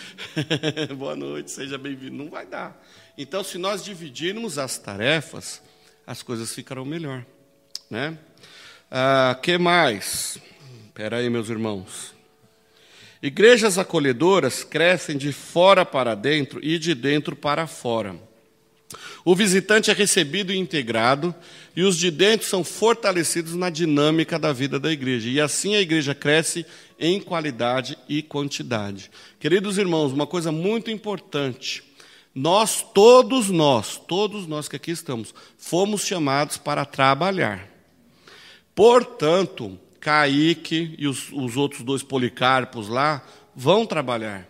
boa 0.97 1.15
noite, 1.15 1.51
seja 1.51 1.77
bem-vindo. 1.77 2.17
Não 2.17 2.31
vai 2.31 2.47
dar. 2.47 2.83
Então, 3.17 3.43
se 3.43 3.57
nós 3.57 3.83
dividirmos 3.83 4.57
as 4.57 4.77
tarefas, 4.77 5.61
as 6.05 6.23
coisas 6.23 6.53
ficarão 6.53 6.85
melhor. 6.85 7.25
Né? 7.89 8.17
Ah, 8.89 9.37
que 9.41 9.57
mais? 9.57 10.39
Espera 10.87 11.17
aí, 11.17 11.29
meus 11.29 11.49
irmãos. 11.49 12.13
Igrejas 13.21 13.77
acolhedoras 13.77 14.63
crescem 14.63 15.17
de 15.17 15.31
fora 15.31 15.85
para 15.85 16.15
dentro 16.15 16.59
e 16.63 16.79
de 16.79 16.95
dentro 16.95 17.35
para 17.35 17.67
fora. 17.67 18.15
O 19.23 19.35
visitante 19.35 19.91
é 19.91 19.93
recebido 19.93 20.51
e 20.51 20.57
integrado, 20.57 21.33
e 21.75 21.83
os 21.83 21.95
de 21.97 22.09
dentro 22.09 22.47
são 22.47 22.63
fortalecidos 22.63 23.53
na 23.53 23.69
dinâmica 23.69 24.39
da 24.39 24.51
vida 24.51 24.79
da 24.79 24.91
igreja. 24.91 25.29
E 25.29 25.39
assim 25.39 25.75
a 25.75 25.81
igreja 25.81 26.15
cresce 26.15 26.65
em 26.99 27.19
qualidade 27.19 27.97
e 28.09 28.21
quantidade. 28.21 29.11
Queridos 29.39 29.77
irmãos, 29.77 30.11
uma 30.11 30.27
coisa 30.27 30.51
muito 30.51 30.89
importante. 30.89 31.83
Nós, 32.33 32.81
todos 32.81 33.49
nós, 33.49 33.97
todos 34.07 34.47
nós 34.47 34.67
que 34.67 34.77
aqui 34.77 34.91
estamos, 34.91 35.33
fomos 35.57 36.05
chamados 36.05 36.57
para 36.57 36.85
trabalhar. 36.85 37.67
Portanto, 38.73 39.77
Caíque 39.99 40.95
e 40.97 41.07
os, 41.07 41.31
os 41.31 41.57
outros 41.57 41.83
dois 41.83 42.01
policarpos 42.01 42.87
lá 42.87 43.21
vão 43.55 43.85
trabalhar. 43.85 44.47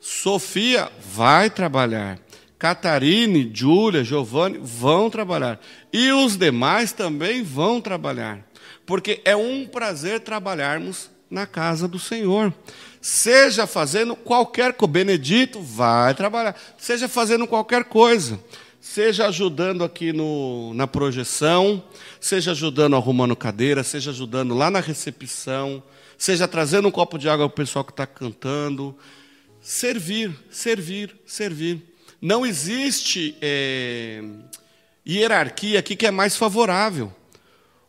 Sofia 0.00 0.90
vai 1.12 1.50
trabalhar. 1.50 2.18
Catarine, 2.58 3.50
Júlia, 3.52 4.04
Giovanni 4.04 4.58
vão 4.58 5.10
trabalhar. 5.10 5.60
E 5.92 6.12
os 6.12 6.36
demais 6.36 6.92
também 6.92 7.42
vão 7.42 7.80
trabalhar. 7.80 8.46
Porque 8.86 9.20
é 9.24 9.34
um 9.34 9.66
prazer 9.66 10.20
trabalharmos 10.20 11.10
na 11.30 11.46
casa 11.46 11.86
do 11.86 11.98
Senhor. 11.98 12.52
Seja 13.00 13.66
fazendo 13.66 14.14
qualquer 14.14 14.74
coisa, 14.74 14.92
Benedito 14.92 15.60
vai 15.60 16.14
trabalhar. 16.14 16.54
Seja 16.76 17.08
fazendo 17.08 17.46
qualquer 17.46 17.84
coisa. 17.84 18.38
Seja 18.80 19.26
ajudando 19.26 19.84
aqui 19.84 20.12
no, 20.12 20.72
na 20.74 20.86
projeção, 20.86 21.82
seja 22.18 22.52
ajudando 22.52 22.96
arrumando 22.96 23.36
cadeira, 23.36 23.82
seja 23.82 24.10
ajudando 24.10 24.54
lá 24.54 24.70
na 24.70 24.80
recepção, 24.80 25.82
seja 26.16 26.48
trazendo 26.48 26.88
um 26.88 26.90
copo 26.90 27.18
de 27.18 27.28
água 27.28 27.46
para 27.46 27.52
o 27.52 27.56
pessoal 27.56 27.84
que 27.84 27.92
está 27.92 28.06
cantando. 28.06 28.96
Servir, 29.60 30.34
servir, 30.50 31.14
servir. 31.26 31.82
Não 32.20 32.44
existe 32.44 33.36
é, 33.40 34.22
hierarquia 35.06 35.78
aqui 35.78 35.94
que 35.94 36.06
é 36.06 36.10
mais 36.10 36.36
favorável. 36.36 37.14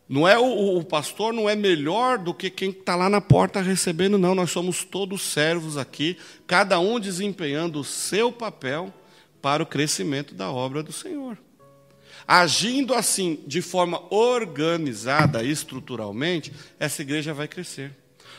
Não 0.08 0.28
é 0.28 0.38
o, 0.38 0.78
o 0.78 0.84
pastor 0.84 1.32
não 1.32 1.48
é 1.48 1.56
melhor 1.56 2.18
do 2.18 2.34
que 2.34 2.50
quem 2.50 2.70
está 2.70 2.94
lá 2.94 3.08
na 3.08 3.20
porta 3.20 3.60
recebendo, 3.60 4.18
não. 4.18 4.34
Nós 4.34 4.50
somos 4.50 4.84
todos 4.84 5.22
servos 5.22 5.76
aqui, 5.76 6.16
cada 6.46 6.78
um 6.78 7.00
desempenhando 7.00 7.80
o 7.80 7.84
seu 7.84 8.30
papel 8.30 8.92
para 9.40 9.62
o 9.62 9.66
crescimento 9.66 10.34
da 10.34 10.50
obra 10.50 10.82
do 10.82 10.92
Senhor. 10.92 11.38
Agindo 12.26 12.94
assim, 12.94 13.40
de 13.46 13.60
forma 13.60 14.02
organizada, 14.14 15.42
estruturalmente, 15.42 16.52
essa 16.78 17.02
igreja 17.02 17.34
vai 17.34 17.48
crescer. 17.48 17.92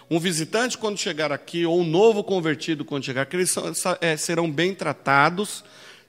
Um 0.10 0.20
visitante, 0.20 0.78
quando 0.78 0.98
chegar 0.98 1.32
aqui, 1.32 1.66
ou 1.66 1.80
um 1.80 1.86
novo 1.86 2.24
convertido, 2.24 2.86
quando 2.86 3.04
chegar 3.04 3.24
aqui, 3.24 3.36
eles 3.36 3.56
é, 4.00 4.16
serão 4.16 4.50
bem 4.50 4.74
tratados, 4.74 5.64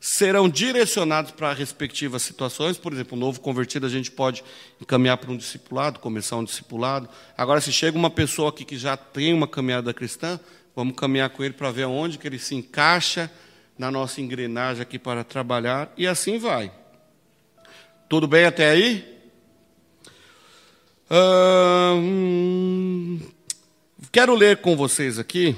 serão 0.07 0.51
direcionados 0.51 1.31
para 1.31 1.51
respectivas 1.55 2.21
situações. 2.21 2.77
Por 2.77 2.93
exemplo, 2.93 3.17
um 3.17 3.21
novo 3.21 3.41
convertido 3.41 3.87
a 3.87 3.89
gente 3.89 4.11
pode 4.11 4.45
encaminhar 4.79 5.17
para 5.17 5.33
um 5.33 5.37
discipulado, 5.37 5.99
começar 5.99 6.37
um 6.37 6.45
discipulado. 6.45 7.09
Agora, 7.39 7.59
se 7.59 7.73
chega 7.73 7.97
uma 7.97 8.11
pessoa 8.11 8.51
aqui 8.51 8.67
que 8.67 8.77
já 8.77 8.99
tem 8.99 9.33
uma 9.33 9.49
caminhada 9.49 9.95
cristã, 9.95 10.39
vamos 10.77 10.95
caminhar 10.95 11.31
com 11.31 11.43
ele 11.43 11.55
para 11.55 11.71
ver 11.71 11.87
onde 11.87 12.19
que 12.19 12.27
ele 12.27 12.39
se 12.39 12.55
encaixa 12.55 13.31
na 13.79 13.91
nossa 13.91 14.21
engrenagem 14.21 14.83
aqui 14.83 14.99
para 14.99 15.25
trabalhar, 15.25 15.91
e 15.97 16.07
assim 16.07 16.37
vai. 16.37 16.71
Tudo 18.07 18.29
bem 18.29 18.45
até 18.45 18.73
aí? 18.73 19.11
Hum, 21.97 23.21
quero 24.13 24.35
ler 24.35 24.59
com 24.59 24.77
vocês 24.77 25.19
aqui. 25.19 25.57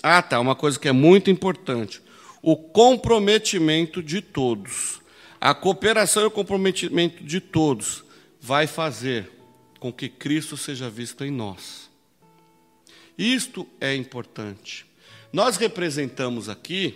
Ah, 0.00 0.22
tá, 0.22 0.38
uma 0.38 0.54
coisa 0.54 0.78
que 0.78 0.86
é 0.86 0.92
muito 0.92 1.28
importante 1.28 2.03
o 2.44 2.56
comprometimento 2.56 4.02
de 4.02 4.20
todos. 4.20 5.00
A 5.40 5.54
cooperação 5.54 6.22
e 6.22 6.26
o 6.26 6.30
comprometimento 6.30 7.24
de 7.24 7.40
todos 7.40 8.04
vai 8.38 8.66
fazer 8.66 9.30
com 9.80 9.90
que 9.90 10.10
Cristo 10.10 10.54
seja 10.54 10.90
visto 10.90 11.24
em 11.24 11.30
nós. 11.30 11.88
Isto 13.16 13.66
é 13.80 13.94
importante. 13.94 14.84
Nós 15.32 15.56
representamos 15.56 16.50
aqui 16.50 16.94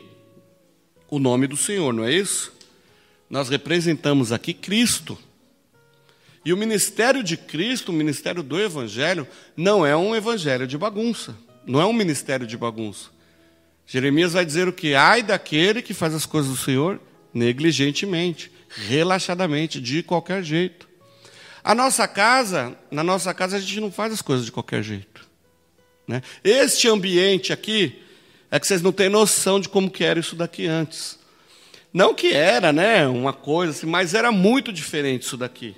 o 1.10 1.18
nome 1.18 1.46
do 1.46 1.56
Senhor, 1.56 1.94
não 1.94 2.04
é 2.04 2.12
isso? 2.12 2.52
Nós 3.30 3.48
representamos 3.48 4.32
aqui 4.32 4.52
Cristo. 4.52 5.18
E 6.44 6.52
o 6.52 6.58
ministério 6.58 7.22
de 7.22 7.38
Cristo, 7.38 7.88
o 7.88 7.94
ministério 7.94 8.42
do 8.42 8.60
Evangelho, 8.60 9.26
não 9.56 9.84
é 9.84 9.96
um 9.96 10.14
evangelho 10.14 10.66
de 10.66 10.76
bagunça, 10.76 11.34
não 11.66 11.80
é 11.80 11.86
um 11.86 11.92
ministério 11.92 12.46
de 12.46 12.56
bagunça. 12.56 13.17
Jeremias 13.90 14.34
vai 14.34 14.44
dizer 14.44 14.68
o 14.68 14.72
que? 14.72 14.94
Ai 14.94 15.22
daquele 15.22 15.80
que 15.80 15.94
faz 15.94 16.14
as 16.14 16.26
coisas 16.26 16.50
do 16.50 16.58
Senhor 16.58 17.00
negligentemente, 17.32 18.52
relaxadamente, 18.68 19.80
de 19.80 20.02
qualquer 20.02 20.42
jeito. 20.42 20.86
A 21.64 21.74
nossa 21.74 22.06
casa, 22.06 22.76
na 22.90 23.02
nossa 23.02 23.32
casa 23.32 23.56
a 23.56 23.60
gente 23.60 23.80
não 23.80 23.90
faz 23.90 24.12
as 24.12 24.20
coisas 24.20 24.44
de 24.44 24.52
qualquer 24.52 24.82
jeito. 24.82 25.26
Né? 26.06 26.20
Este 26.44 26.86
ambiente 26.86 27.50
aqui, 27.50 28.02
é 28.50 28.60
que 28.60 28.66
vocês 28.66 28.82
não 28.82 28.92
têm 28.92 29.08
noção 29.08 29.58
de 29.58 29.70
como 29.70 29.90
que 29.90 30.04
era 30.04 30.20
isso 30.20 30.36
daqui 30.36 30.66
antes. 30.66 31.18
Não 31.90 32.14
que 32.14 32.32
era, 32.32 32.74
né, 32.74 33.06
uma 33.06 33.32
coisa 33.32 33.72
assim, 33.72 33.86
mas 33.86 34.12
era 34.12 34.30
muito 34.30 34.70
diferente 34.70 35.22
isso 35.22 35.36
daqui. 35.38 35.74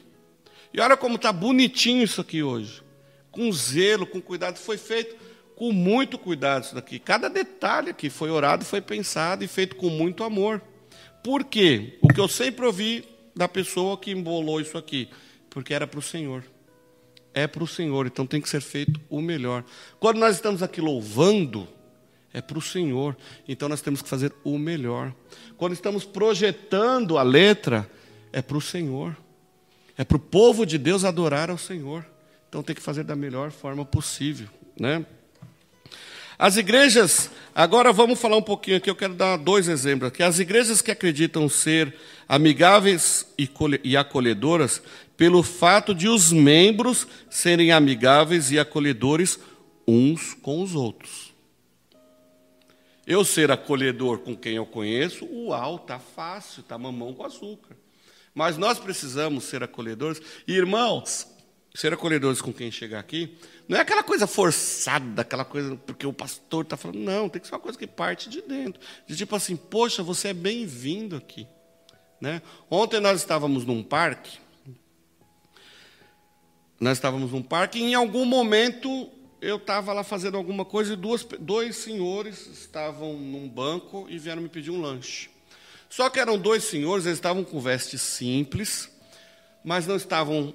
E 0.75 0.81
olha 0.81 0.97
como 0.97 1.15
está 1.15 1.33
bonitinho 1.33 2.03
isso 2.03 2.21
aqui 2.21 2.43
hoje. 2.43 2.83
Com 3.31 3.53
zelo, 3.53 4.05
com 4.05 4.21
cuidado, 4.21 4.57
foi 4.59 4.77
feito 4.77 5.15
com 5.61 5.75
muito 5.75 6.17
cuidado 6.17 6.65
isso 6.65 6.75
daqui. 6.75 6.99
Cada 6.99 7.29
detalhe 7.29 7.91
aqui 7.91 8.09
foi 8.09 8.31
orado, 8.31 8.65
foi 8.65 8.81
pensado 8.81 9.45
e 9.45 9.47
feito 9.47 9.77
com 9.77 9.91
muito 9.91 10.25
amor. 10.25 10.63
Por 11.23 11.45
quê? 11.45 11.99
O 12.01 12.09
que 12.09 12.19
eu 12.19 12.29
sempre 12.29 12.65
ouvi 12.65 13.05
da 13.37 13.47
pessoa 13.47 13.99
que 13.99 14.11
embolou 14.11 14.59
isso 14.59 14.79
aqui, 14.79 15.11
porque 15.51 15.75
era 15.75 15.87
para 15.87 15.99
o 15.99 16.03
Senhor. 16.03 16.43
É 17.35 17.47
para 17.47 17.63
o 17.63 17.67
Senhor, 17.67 18.07
então 18.07 18.27
tem 18.27 18.41
que 18.41 18.49
ser 18.49 18.63
feito 18.63 18.99
o 19.11 19.21
melhor. 19.21 19.63
Quando 19.99 20.17
nós 20.17 20.37
estamos 20.37 20.63
aqui 20.63 20.81
louvando, 20.81 21.69
é 22.33 22.41
para 22.41 22.57
o 22.57 22.63
Senhor, 22.63 23.15
então 23.47 23.69
nós 23.69 23.83
temos 23.83 24.01
que 24.01 24.09
fazer 24.09 24.33
o 24.43 24.57
melhor. 24.57 25.15
Quando 25.59 25.75
estamos 25.75 26.07
projetando 26.07 27.19
a 27.19 27.23
letra, 27.23 27.87
é 28.33 28.41
para 28.41 28.57
o 28.57 28.63
Senhor. 28.63 29.15
É 29.95 30.05
para 30.05 30.17
o 30.17 30.21
povo 30.21 30.65
de 30.65 30.79
Deus 30.79 31.05
adorar 31.05 31.51
ao 31.51 31.59
Senhor. 31.59 32.07
Então 32.49 32.63
tem 32.63 32.75
que 32.75 32.81
fazer 32.81 33.05
da 33.05 33.15
melhor 33.15 33.51
forma 33.51 33.85
possível, 33.85 34.49
né? 34.75 35.05
As 36.43 36.57
igrejas, 36.57 37.31
agora 37.55 37.93
vamos 37.93 38.19
falar 38.19 38.39
um 38.39 38.43
pouquinho 38.43 38.79
aqui, 38.79 38.89
eu 38.89 38.97
quero 38.97 39.13
dar 39.13 39.37
dois 39.37 39.69
exemplos 39.69 40.09
aqui. 40.09 40.23
As 40.23 40.39
igrejas 40.39 40.81
que 40.81 40.91
acreditam 40.91 41.51
ser 41.51 41.95
amigáveis 42.27 43.27
e 43.85 43.95
acolhedoras, 43.95 44.83
pelo 45.19 45.43
fato 45.43 45.95
de 45.95 46.09
os 46.09 46.33
membros 46.33 47.07
serem 47.29 47.73
amigáveis 47.73 48.51
e 48.51 48.59
acolhedores 48.59 49.39
uns 49.87 50.33
com 50.33 50.63
os 50.63 50.75
outros. 50.75 51.35
Eu 53.07 53.23
ser 53.23 53.51
acolhedor 53.51 54.21
com 54.21 54.35
quem 54.35 54.55
eu 54.55 54.65
conheço, 54.65 55.27
uau, 55.31 55.79
tá 55.79 55.99
fácil, 55.99 56.63
tá 56.63 56.79
mamão 56.79 57.13
com 57.13 57.23
açúcar. 57.23 57.77
Mas 58.35 58.57
nós 58.57 58.79
precisamos 58.79 59.45
ser 59.45 59.63
acolhedores. 59.63 60.23
Irmãos, 60.49 61.27
ser 61.75 61.93
acolhedores 61.93 62.41
com 62.41 62.53
quem 62.53 62.71
chegar 62.71 62.99
aqui, 62.99 63.39
não 63.69 63.79
é 63.79 63.81
aquela 63.81 64.03
coisa 64.03 64.27
forçada, 64.27 65.23
aquela 65.23 65.45
coisa 65.45 65.77
porque 65.77 66.07
o 66.07 66.13
pastor 66.13 66.65
está 66.65 66.77
falando, 66.77 66.99
não, 66.99 67.29
tem 67.29 67.41
que 67.41 67.47
ser 67.47 67.55
uma 67.55 67.61
coisa 67.61 67.79
que 67.79 67.87
parte 67.87 68.29
de 68.29 68.43
dentro. 68.43 68.81
De 69.07 69.17
tipo 69.17 69.37
assim, 69.37 69.57
poxa, 69.57 70.03
você 70.03 70.29
é 70.29 70.35
bem-vindo 70.35 71.17
aqui. 71.17 71.47
Né? 72.21 72.43
Ontem 72.69 73.01
nós 73.01 73.21
estávamos 73.21 73.65
num 73.65 73.83
parque, 73.83 74.39
nós 76.79 76.99
estávamos 76.99 77.31
num 77.31 77.43
parque 77.43 77.79
e 77.79 77.83
em 77.83 77.95
algum 77.95 78.25
momento 78.25 79.11
eu 79.41 79.57
estava 79.57 79.93
lá 79.93 80.03
fazendo 80.03 80.37
alguma 80.37 80.65
coisa 80.65 80.93
e 80.93 80.97
duas, 80.97 81.25
dois 81.39 81.77
senhores 81.77 82.47
estavam 82.47 83.15
num 83.15 83.49
banco 83.49 84.07
e 84.09 84.19
vieram 84.19 84.43
me 84.43 84.49
pedir 84.49 84.71
um 84.71 84.81
lanche. 84.81 85.31
Só 85.89 86.11
que 86.11 86.21
eram 86.21 86.39
dois 86.39 86.65
senhores, 86.65 87.07
eles 87.07 87.19
estavam 87.19 87.43
com 87.43 87.59
vestes 87.61 88.03
simples, 88.03 88.91
mas 89.65 89.87
não 89.87 89.97
estavam 89.97 90.55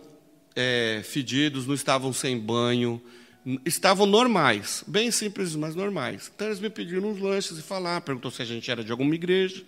é, 0.55 1.01
fedidos, 1.03 1.67
não 1.67 1.75
estavam 1.75 2.13
sem 2.13 2.37
banho, 2.39 3.01
estavam 3.65 4.05
normais, 4.05 4.83
bem 4.87 5.11
simples, 5.11 5.55
mas 5.55 5.75
normais. 5.75 6.31
Então 6.33 6.47
eles 6.47 6.59
me 6.59 6.69
pediram 6.69 7.09
uns 7.09 7.19
lanches 7.19 7.57
e 7.57 7.61
falar, 7.61 8.01
perguntou 8.01 8.31
se 8.31 8.41
a 8.41 8.45
gente 8.45 8.69
era 8.71 8.83
de 8.83 8.91
alguma 8.91 9.13
igreja, 9.13 9.63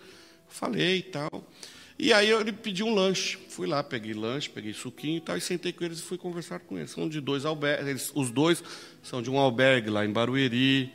falei 0.48 0.98
e 0.98 1.04
tal. 1.04 1.48
E 2.00 2.14
aí 2.14 2.30
ele 2.30 2.52
pediu 2.52 2.86
um 2.86 2.94
lanche, 2.94 3.38
fui 3.50 3.68
lá, 3.68 3.84
peguei 3.84 4.14
lanche, 4.14 4.50
peguei 4.50 4.72
suquinho 4.72 5.18
e 5.18 5.22
tal, 5.22 5.36
e 5.36 5.42
sentei 5.42 5.74
com 5.74 5.84
eles 5.84 6.00
e 6.00 6.04
fui 6.04 6.18
conversar 6.18 6.60
com 6.60 6.78
eles. 6.78 6.92
São 6.92 7.10
de 7.10 7.20
dois 7.20 7.44
albergues, 7.44 8.12
os 8.14 8.30
dois 8.30 8.64
são 9.02 9.22
de 9.22 9.30
um 9.30 9.38
albergue 9.38 9.90
lá 9.90 10.06
em 10.06 10.12
Barueri, 10.12 10.92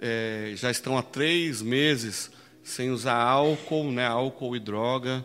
é, 0.00 0.52
já 0.56 0.70
estão 0.70 0.96
há 0.96 1.02
três 1.02 1.60
meses 1.60 2.30
sem 2.62 2.90
usar 2.90 3.16
álcool, 3.16 3.92
né, 3.92 4.06
álcool 4.06 4.56
e 4.56 4.60
droga. 4.60 5.24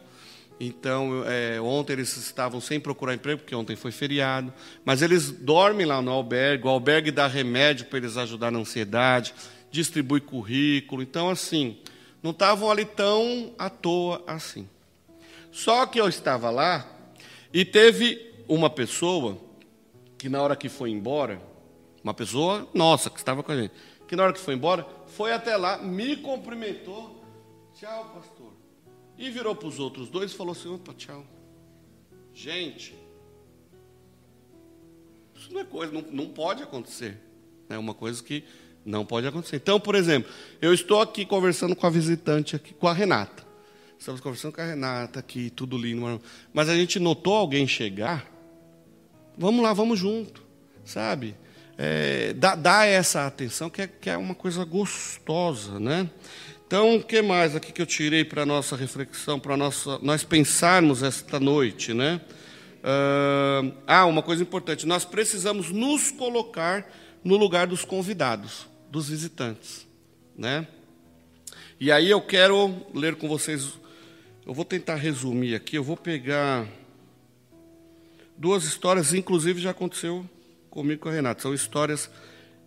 Então, 0.63 1.23
é, 1.25 1.59
ontem 1.59 1.93
eles 1.93 2.15
estavam 2.17 2.61
sem 2.61 2.79
procurar 2.79 3.15
emprego, 3.15 3.41
porque 3.41 3.55
ontem 3.55 3.75
foi 3.75 3.91
feriado. 3.91 4.53
Mas 4.85 5.01
eles 5.01 5.31
dormem 5.31 5.87
lá 5.87 6.03
no 6.03 6.11
albergue. 6.11 6.67
O 6.67 6.69
albergue 6.69 7.09
dá 7.09 7.25
remédio 7.25 7.87
para 7.87 7.97
eles 7.97 8.15
ajudar 8.15 8.51
na 8.51 8.59
ansiedade, 8.59 9.33
distribui 9.71 10.21
currículo. 10.21 11.01
Então, 11.01 11.31
assim, 11.31 11.79
não 12.21 12.29
estavam 12.29 12.69
ali 12.69 12.85
tão 12.85 13.55
à 13.57 13.71
toa 13.71 14.23
assim. 14.27 14.69
Só 15.51 15.87
que 15.87 15.99
eu 15.99 16.07
estava 16.07 16.51
lá 16.51 16.85
e 17.51 17.65
teve 17.65 18.31
uma 18.47 18.69
pessoa 18.69 19.39
que, 20.15 20.29
na 20.29 20.43
hora 20.43 20.55
que 20.55 20.69
foi 20.69 20.91
embora, 20.91 21.41
uma 22.03 22.13
pessoa 22.13 22.69
nossa 22.71 23.09
que 23.09 23.17
estava 23.17 23.41
com 23.41 23.51
a 23.51 23.57
gente, 23.57 23.73
que 24.07 24.15
na 24.15 24.25
hora 24.25 24.33
que 24.33 24.39
foi 24.39 24.53
embora, 24.53 24.85
foi 25.07 25.33
até 25.33 25.57
lá, 25.57 25.79
me 25.79 26.17
cumprimentou. 26.17 27.19
Tchau, 27.73 28.11
pastor. 28.13 28.50
E 29.17 29.29
virou 29.29 29.55
para 29.55 29.67
os 29.67 29.79
outros 29.79 30.09
dois 30.09 30.31
e 30.31 30.35
falou 30.35 30.53
assim: 30.53 30.69
opa, 30.69 30.93
tchau. 30.93 31.25
Gente, 32.33 32.95
isso 35.35 35.53
não 35.53 35.61
é 35.61 35.65
coisa, 35.65 35.91
não, 35.91 36.01
não 36.01 36.27
pode 36.27 36.63
acontecer. 36.63 37.17
É 37.69 37.77
uma 37.77 37.93
coisa 37.93 38.21
que 38.23 38.43
não 38.85 39.05
pode 39.05 39.27
acontecer. 39.27 39.57
Então, 39.57 39.79
por 39.79 39.95
exemplo, 39.95 40.31
eu 40.61 40.73
estou 40.73 41.01
aqui 41.01 41.25
conversando 41.25 41.75
com 41.75 41.85
a 41.85 41.89
visitante, 41.89 42.55
aqui, 42.55 42.73
com 42.73 42.87
a 42.87 42.93
Renata. 42.93 43.45
Estamos 43.97 44.19
conversando 44.19 44.53
com 44.53 44.61
a 44.61 44.65
Renata 44.65 45.19
aqui, 45.19 45.49
tudo 45.49 45.77
lindo. 45.77 46.21
Mas 46.51 46.69
a 46.69 46.75
gente 46.75 46.99
notou 46.99 47.35
alguém 47.35 47.67
chegar. 47.67 48.25
Vamos 49.37 49.63
lá, 49.63 49.73
vamos 49.73 49.99
junto, 49.99 50.43
sabe? 50.83 51.35
É, 51.77 52.33
dá, 52.33 52.55
dá, 52.55 52.85
essa 52.85 53.25
atenção 53.25 53.69
que 53.69 53.81
é, 53.81 53.87
que 53.87 54.09
é 54.09 54.17
uma 54.17 54.35
coisa 54.35 54.63
gostosa, 54.65 55.79
né? 55.79 56.09
Então, 56.71 56.95
o 56.95 57.03
que 57.03 57.21
mais 57.21 57.53
aqui 57.53 57.69
que 57.69 57.81
eu 57.81 57.85
tirei 57.85 58.23
para 58.23 58.43
a 58.43 58.45
nossa 58.45 58.77
reflexão, 58.77 59.37
para 59.37 59.57
nossa, 59.57 59.99
nós 60.01 60.23
pensarmos 60.23 61.03
esta 61.03 61.37
noite, 61.37 61.93
né? 61.93 62.21
Uh, 62.77 63.73
ah, 63.85 64.05
uma 64.05 64.23
coisa 64.23 64.41
importante, 64.41 64.87
nós 64.87 65.03
precisamos 65.03 65.69
nos 65.69 66.11
colocar 66.11 66.89
no 67.25 67.35
lugar 67.35 67.67
dos 67.67 67.83
convidados, 67.83 68.69
dos 68.89 69.09
visitantes, 69.09 69.85
né? 70.33 70.65
E 71.77 71.91
aí 71.91 72.09
eu 72.09 72.21
quero 72.21 72.73
ler 72.95 73.15
com 73.15 73.27
vocês, 73.27 73.73
eu 74.47 74.53
vou 74.53 74.63
tentar 74.63 74.95
resumir 74.95 75.55
aqui, 75.55 75.75
eu 75.75 75.83
vou 75.83 75.97
pegar 75.97 76.65
duas 78.37 78.63
histórias, 78.63 79.13
inclusive 79.13 79.59
já 79.59 79.71
aconteceu 79.71 80.25
comigo 80.69 81.01
com 81.01 81.09
a 81.09 81.11
Renata, 81.11 81.41
são 81.41 81.53
histórias 81.53 82.09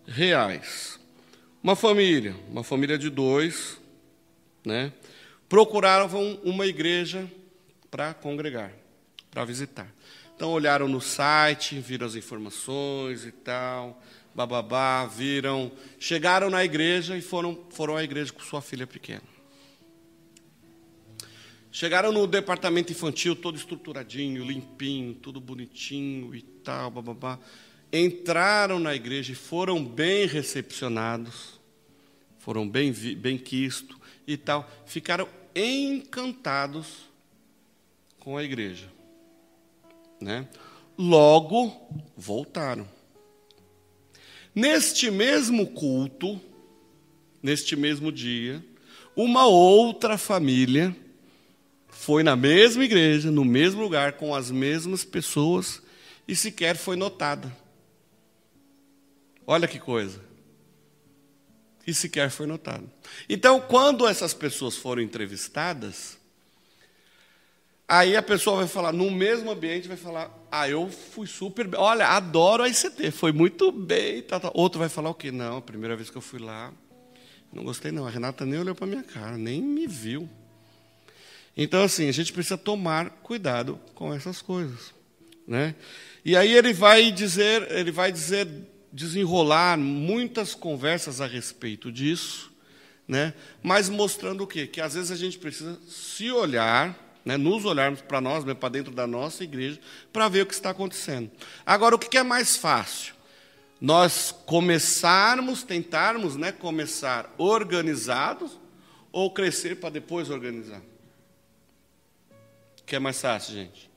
reais. 0.07 1.01
Uma 1.63 1.75
família, 1.75 2.37
uma 2.51 2.63
família 2.63 2.99
de 2.99 3.09
dois, 3.09 3.83
né, 4.65 4.93
procuravam 5.49 6.41
uma 6.43 6.67
igreja 6.67 7.31
para 7.91 8.15
congregar, 8.15 8.73
para 9.31 9.45
visitar. 9.45 9.93
Então 10.35 10.51
olharam 10.51 10.89
no 10.89 11.01
site, 11.01 11.79
viram 11.79 12.07
as 12.07 12.17
informações 12.17 13.25
e 13.25 13.31
tal, 13.31 14.03
bababá, 14.35 15.07
viram, 15.07 15.71
chegaram 15.99 16.51
na 16.51 16.65
igreja 16.65 17.17
e 17.17 17.23
foram, 17.23 17.57
foram 17.71 17.97
à 17.97 18.03
igreja 18.03 18.33
com 18.33 18.41
sua 18.41 18.61
filha 18.61 18.87
pequena. 18.87 19.23
Chegaram 21.71 22.13
no 22.13 22.27
departamento 22.27 22.93
infantil 22.93 23.35
todo 23.35 23.57
estruturadinho, 23.57 24.45
limpinho, 24.45 25.15
tudo 25.15 25.41
bonitinho 25.41 26.35
e 26.35 26.41
tal, 26.41 26.91
bababá. 26.91 27.39
Entraram 27.93 28.79
na 28.79 28.95
igreja 28.95 29.33
e 29.33 29.37
foram 29.37 29.85
bem 29.85 30.27
recepcionados, 30.27 31.61
foram 32.39 32.69
bem, 32.69 32.93
bem 32.93 33.39
quistos 33.39 34.04
e 34.27 34.37
tal. 34.37 34.69
Ficaram 34.87 35.29
encantados 35.55 37.09
com 38.19 38.37
a 38.37 38.43
igreja. 38.43 38.89
Né? 40.21 40.49
Logo, 40.97 41.73
voltaram. 42.17 42.89
Neste 44.55 45.11
mesmo 45.11 45.67
culto, 45.67 46.41
neste 47.43 47.77
mesmo 47.77 48.11
dia, 48.13 48.65
uma 49.17 49.47
outra 49.47 50.17
família 50.17 50.97
foi 51.89 52.23
na 52.23 52.37
mesma 52.37 52.85
igreja, 52.85 53.31
no 53.31 53.45
mesmo 53.45 53.83
lugar, 53.83 54.15
com 54.15 54.35
as 54.35 54.51
mesmas 54.51 55.05
pessoas 55.05 55.83
e 56.27 56.35
sequer 56.35 56.77
foi 56.77 56.97
notada. 56.97 57.55
Olha 59.47 59.69
que 59.69 59.79
coisa. 59.79 60.21
E 61.87 61.93
sequer 61.93 62.31
foi 62.31 62.47
notada. 62.47 62.85
Então, 63.29 63.61
quando 63.61 64.07
essas 64.07 64.33
pessoas 64.33 64.77
foram 64.77 65.03
entrevistadas, 65.03 66.17
aí 67.87 68.17
a 68.17 68.23
pessoa 68.23 68.59
vai 68.59 68.67
falar, 68.67 68.93
no 68.93 69.11
mesmo 69.11 69.51
ambiente, 69.51 69.87
vai 69.89 69.97
falar: 69.97 70.31
Ah, 70.51 70.69
eu 70.69 70.89
fui 70.89 71.27
super 71.27 71.67
bem. 71.67 71.79
Olha, 71.79 72.09
adoro 72.09 72.63
a 72.63 72.69
ICT, 72.69 73.11
foi 73.11 73.33
muito 73.33 73.71
bem. 73.71 74.23
Tá, 74.23 74.41
tá. 74.41 74.51
Outro 74.55 74.79
vai 74.79 74.89
falar 74.89 75.11
o 75.11 75.15
quê? 75.15 75.31
Não, 75.31 75.59
a 75.59 75.63
primeira 75.63 75.95
vez 75.95 76.09
que 76.09 76.17
eu 76.17 76.23
fui 76.23 76.41
lá, 76.41 76.73
não 77.53 77.65
gostei, 77.65 77.93
não. 77.93 78.07
A 78.07 78.11
Renata 78.11 78.47
nem 78.47 78.59
olhou 78.59 78.75
para 78.75 78.87
minha 78.87 79.03
cara, 79.03 79.37
nem 79.37 79.61
me 79.61 79.87
viu. 79.87 80.29
Então, 81.57 81.83
assim, 81.83 82.09
a 82.09 82.13
gente 82.13 82.33
precisa 82.33 82.59
tomar 82.59 83.11
cuidado 83.23 83.79
com 83.95 84.13
essas 84.13 84.43
coisas. 84.43 84.93
Né? 85.47 85.75
E 86.25 86.37
aí 86.37 86.53
ele 86.53 86.73
vai 86.73 87.13
dizer, 87.13 87.71
ele 87.71 87.93
vai 87.93 88.11
dizer, 88.11 88.49
desenrolar 88.95 89.77
muitas 89.77 90.55
conversas 90.55 91.21
a 91.21 91.27
respeito 91.27 91.91
disso, 91.91 92.51
né? 93.07 93.35
mas 93.63 93.89
mostrando 93.89 94.45
o 94.45 94.47
quê? 94.47 94.67
Que 94.67 94.81
às 94.81 94.95
vezes 94.95 95.11
a 95.11 95.17
gente 95.17 95.37
precisa 95.37 95.79
se 95.87 96.31
olhar, 96.31 97.19
né? 97.25 97.37
nos 97.37 97.65
olharmos 97.65 98.01
para 98.01 98.21
nós, 98.21 98.45
para 98.55 98.69
dentro 98.69 98.93
da 98.93 99.07
nossa 99.07 99.45
igreja, 99.45 99.79
para 100.13 100.29
ver 100.29 100.43
o 100.43 100.47
que 100.47 100.55
está 100.55 100.71
acontecendo. 100.71 101.31
Agora, 101.67 101.97
o 101.97 101.99
que 101.99 102.17
é 102.17 102.23
mais 102.23 102.57
fácil? 102.57 103.15
Nós 103.81 104.35
começarmos, 104.47 105.63
tentarmos 105.63 106.37
né, 106.37 106.53
começar 106.53 107.35
organizados 107.37 108.59
ou 109.13 109.31
crescer 109.31 109.77
para 109.77 109.91
depois 109.91 110.31
organizar? 110.31 110.81
que 112.87 112.97
é 112.97 112.99
mais 112.99 113.21
fácil, 113.21 113.55
gente? 113.55 113.91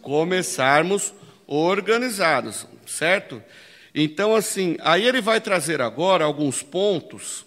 Começarmos 0.00 1.12
organizados, 1.46 2.66
certo? 2.86 3.42
Então, 3.98 4.36
assim, 4.36 4.76
aí 4.80 5.06
ele 5.06 5.22
vai 5.22 5.40
trazer 5.40 5.80
agora 5.80 6.22
alguns 6.22 6.62
pontos 6.62 7.46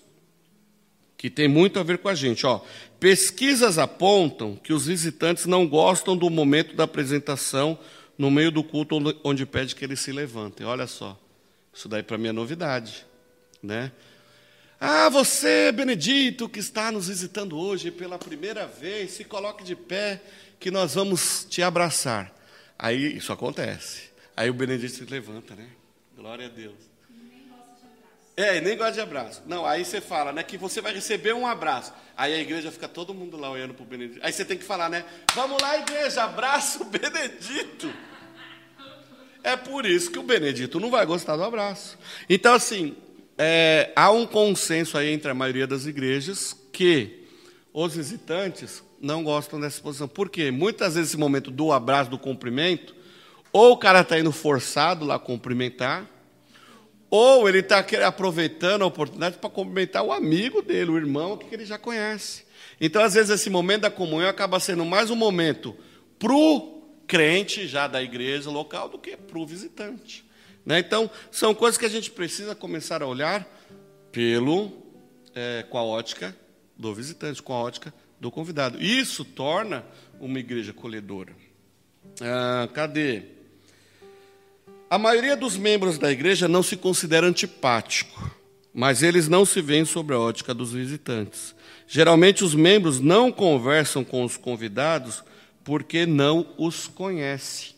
que 1.15 1.29
tem 1.29 1.47
muito 1.47 1.77
a 1.77 1.83
ver 1.83 1.99
com 1.99 2.09
a 2.09 2.15
gente. 2.15 2.43
Ó, 2.43 2.61
pesquisas 2.99 3.77
apontam 3.77 4.55
que 4.55 4.73
os 4.73 4.87
visitantes 4.87 5.45
não 5.45 5.67
gostam 5.67 6.17
do 6.17 6.27
momento 6.27 6.75
da 6.75 6.85
apresentação 6.85 7.77
no 8.17 8.31
meio 8.31 8.49
do 8.49 8.63
culto 8.63 8.97
onde 9.23 9.45
pede 9.45 9.75
que 9.75 9.85
eles 9.85 9.99
se 9.99 10.11
levantem. 10.11 10.65
Olha 10.65 10.87
só, 10.87 11.19
isso 11.71 11.87
daí 11.87 12.01
para 12.01 12.17
mim 12.17 12.29
é 12.29 12.31
novidade, 12.31 13.05
né? 13.61 13.91
Ah, 14.79 15.07
você, 15.07 15.71
Benedito, 15.71 16.49
que 16.49 16.59
está 16.59 16.91
nos 16.91 17.09
visitando 17.09 17.59
hoje 17.59 17.91
pela 17.91 18.17
primeira 18.17 18.65
vez, 18.65 19.11
se 19.11 19.23
coloque 19.23 19.63
de 19.63 19.75
pé 19.75 20.19
que 20.59 20.71
nós 20.71 20.95
vamos 20.95 21.45
te 21.47 21.61
abraçar. 21.61 22.33
Aí 22.77 23.17
isso 23.17 23.31
acontece. 23.31 24.09
Aí 24.35 24.49
o 24.49 24.53
Benedito 24.53 24.95
se 24.95 25.05
levanta, 25.05 25.53
né? 25.53 25.67
Glória 26.19 26.47
a 26.47 26.49
Deus. 26.49 26.75
É, 28.35 28.57
e 28.57 28.61
nem 28.61 28.75
gosta 28.75 28.91
de 28.91 28.99
abraço. 28.99 29.41
Não, 29.45 29.65
aí 29.65 29.85
você 29.85 30.01
fala, 30.01 30.33
né, 30.33 30.43
que 30.43 30.57
você 30.57 30.81
vai 30.81 30.93
receber 30.93 31.33
um 31.33 31.47
abraço. 31.47 31.93
Aí 32.15 32.33
a 32.33 32.39
igreja 32.39 32.69
fica 32.69 32.89
todo 32.89 33.13
mundo 33.13 33.37
lá 33.37 33.49
olhando 33.49 33.73
para 33.73 33.83
o 33.83 33.85
Benedito. 33.85 34.19
Aí 34.21 34.33
você 34.33 34.43
tem 34.43 34.57
que 34.57 34.65
falar, 34.65 34.89
né? 34.89 35.05
Vamos 35.33 35.61
lá, 35.61 35.77
igreja, 35.77 36.23
abraço 36.23 36.83
o 36.83 36.85
Benedito. 36.91 37.89
É 39.41 39.55
por 39.55 39.85
isso 39.85 40.11
que 40.11 40.19
o 40.19 40.23
Benedito 40.23 40.77
não 40.77 40.91
vai 40.91 41.05
gostar 41.05 41.37
do 41.37 41.43
abraço. 41.43 41.97
Então, 42.29 42.53
assim, 42.53 42.97
é, 43.37 43.93
há 43.95 44.11
um 44.11 44.25
consenso 44.27 44.97
aí 44.97 45.13
entre 45.13 45.31
a 45.31 45.33
maioria 45.33 45.65
das 45.65 45.85
igrejas 45.85 46.53
que 46.73 47.29
os 47.71 47.95
visitantes 47.95 48.83
não 48.99 49.23
gostam 49.23 49.57
dessa 49.57 49.81
posição. 49.81 50.07
Por 50.09 50.29
quê? 50.29 50.51
Muitas 50.51 50.95
vezes 50.95 51.11
esse 51.11 51.17
momento 51.17 51.49
do 51.49 51.71
abraço, 51.71 52.09
do 52.09 52.19
cumprimento, 52.19 52.98
ou 53.51 53.73
o 53.73 53.77
cara 53.77 54.01
está 54.01 54.19
indo 54.19 54.31
forçado 54.31 55.05
lá 55.05 55.17
cumprimentar, 55.17 56.07
ou 57.09 57.49
ele 57.49 57.59
está 57.59 57.83
aproveitando 58.05 58.83
a 58.83 58.87
oportunidade 58.87 59.37
para 59.37 59.49
cumprimentar 59.49 60.03
o 60.03 60.11
amigo 60.11 60.61
dele, 60.61 60.91
o 60.91 60.97
irmão 60.97 61.37
que 61.37 61.53
ele 61.53 61.65
já 61.65 61.77
conhece. 61.77 62.45
Então, 62.79 63.03
às 63.03 63.15
vezes, 63.15 63.31
esse 63.31 63.49
momento 63.49 63.81
da 63.81 63.91
comunhão 63.91 64.29
acaba 64.29 64.59
sendo 64.59 64.85
mais 64.85 65.09
um 65.09 65.15
momento 65.15 65.75
para 66.19 66.33
o 66.33 66.79
crente 67.07 67.67
já 67.67 67.87
da 67.87 68.01
igreja 68.01 68.49
local 68.49 68.89
do 68.89 68.99
que 68.99 69.17
para 69.17 69.39
o 69.39 69.45
visitante. 69.45 70.23
Né? 70.65 70.79
Então, 70.79 71.09
são 71.31 71.55
coisas 71.55 71.77
que 71.77 71.85
a 71.85 71.89
gente 71.89 72.11
precisa 72.11 72.53
começar 72.53 73.01
a 73.01 73.07
olhar 73.07 73.47
pelo, 74.11 74.71
é, 75.33 75.65
com 75.67 75.77
a 75.77 75.83
ótica 75.83 76.35
do 76.77 76.93
visitante, 76.93 77.41
com 77.41 77.53
a 77.53 77.59
ótica 77.59 77.93
do 78.19 78.29
convidado. 78.29 78.81
Isso 78.81 79.25
torna 79.25 79.83
uma 80.19 80.39
igreja 80.39 80.71
acolhedora. 80.71 81.33
Ah, 82.21 82.69
cadê? 82.73 83.38
A 84.89 84.97
maioria 84.97 85.37
dos 85.37 85.55
membros 85.55 85.99
da 85.99 86.11
igreja 86.11 86.47
não 86.47 86.63
se 86.63 86.75
considera 86.75 87.27
antipático, 87.27 88.35
mas 88.73 89.03
eles 89.03 89.27
não 89.27 89.45
se 89.45 89.61
veem 89.61 89.85
sobre 89.85 90.15
a 90.15 90.19
ótica 90.19 90.51
dos 90.51 90.73
visitantes. 90.73 91.53
Geralmente, 91.87 92.43
os 92.43 92.55
membros 92.55 92.99
não 92.99 93.31
conversam 93.31 94.03
com 94.03 94.23
os 94.23 94.35
convidados 94.35 95.23
porque 95.63 96.07
não 96.07 96.55
os 96.57 96.87
conhece. 96.87 97.75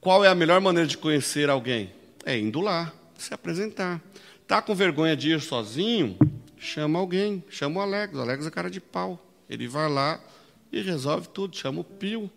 Qual 0.00 0.24
é 0.24 0.28
a 0.28 0.34
melhor 0.34 0.62
maneira 0.62 0.88
de 0.88 0.96
conhecer 0.96 1.50
alguém? 1.50 1.92
É 2.24 2.38
indo 2.38 2.62
lá, 2.62 2.90
se 3.18 3.34
apresentar. 3.34 4.02
Está 4.40 4.62
com 4.62 4.74
vergonha 4.74 5.14
de 5.14 5.30
ir 5.30 5.42
sozinho? 5.42 6.16
Chama 6.56 6.98
alguém, 6.98 7.44
chama 7.50 7.80
o 7.80 7.82
Alex. 7.82 8.14
O 8.14 8.20
Alex 8.22 8.46
é 8.46 8.50
cara 8.50 8.70
de 8.70 8.80
pau. 8.80 9.22
Ele 9.46 9.68
vai 9.68 9.90
lá 9.90 10.18
e 10.72 10.80
resolve 10.80 11.28
tudo, 11.28 11.54
chama 11.54 11.82
o 11.82 11.84
Pio. 11.84 12.30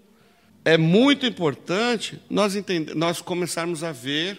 É 0.67 0.77
muito 0.77 1.25
importante 1.25 2.19
nós, 2.29 2.53
entender, 2.53 2.93
nós 2.93 3.21
começarmos 3.21 3.85
a 3.85 3.93
ver 3.93 4.37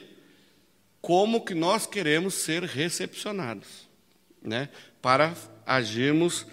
como 1.01 1.43
que 1.43 1.55
nós 1.55 1.87
queremos 1.87 2.35
ser 2.35 2.64
recepcionados, 2.64 3.88
né? 4.43 4.69
para 5.01 5.33
agirmos 5.64 6.47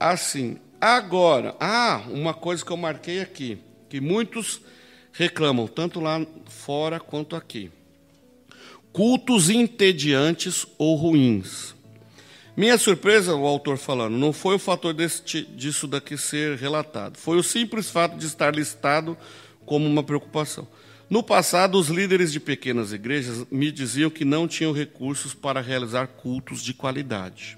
assim. 0.00 0.58
Agora, 0.80 1.54
ah, 1.60 2.02
uma 2.08 2.34
coisa 2.34 2.64
que 2.64 2.72
eu 2.72 2.76
marquei 2.76 3.20
aqui, 3.20 3.58
que 3.88 4.00
muitos 4.00 4.60
reclamam, 5.12 5.68
tanto 5.68 6.00
lá 6.00 6.26
fora 6.48 6.98
quanto 6.98 7.36
aqui. 7.36 7.70
Cultos 8.92 9.48
entediantes 9.48 10.66
ou 10.76 10.96
ruins. 10.96 11.76
Minha 12.54 12.76
surpresa, 12.76 13.34
o 13.34 13.46
autor 13.46 13.78
falando, 13.78 14.18
não 14.18 14.30
foi 14.30 14.56
o 14.56 14.58
fator 14.58 14.92
deste, 14.92 15.42
disso 15.42 15.86
daqui 15.86 16.18
ser 16.18 16.58
relatado, 16.58 17.16
foi 17.16 17.38
o 17.38 17.42
simples 17.42 17.88
fato 17.88 18.18
de 18.18 18.26
estar 18.26 18.54
listado 18.54 19.16
como 19.64 19.86
uma 19.86 20.02
preocupação. 20.02 20.68
No 21.08 21.22
passado, 21.22 21.78
os 21.78 21.88
líderes 21.88 22.30
de 22.30 22.38
pequenas 22.38 22.92
igrejas 22.92 23.46
me 23.50 23.72
diziam 23.72 24.10
que 24.10 24.22
não 24.22 24.46
tinham 24.46 24.70
recursos 24.70 25.32
para 25.32 25.62
realizar 25.62 26.06
cultos 26.08 26.62
de 26.62 26.74
qualidade. 26.74 27.56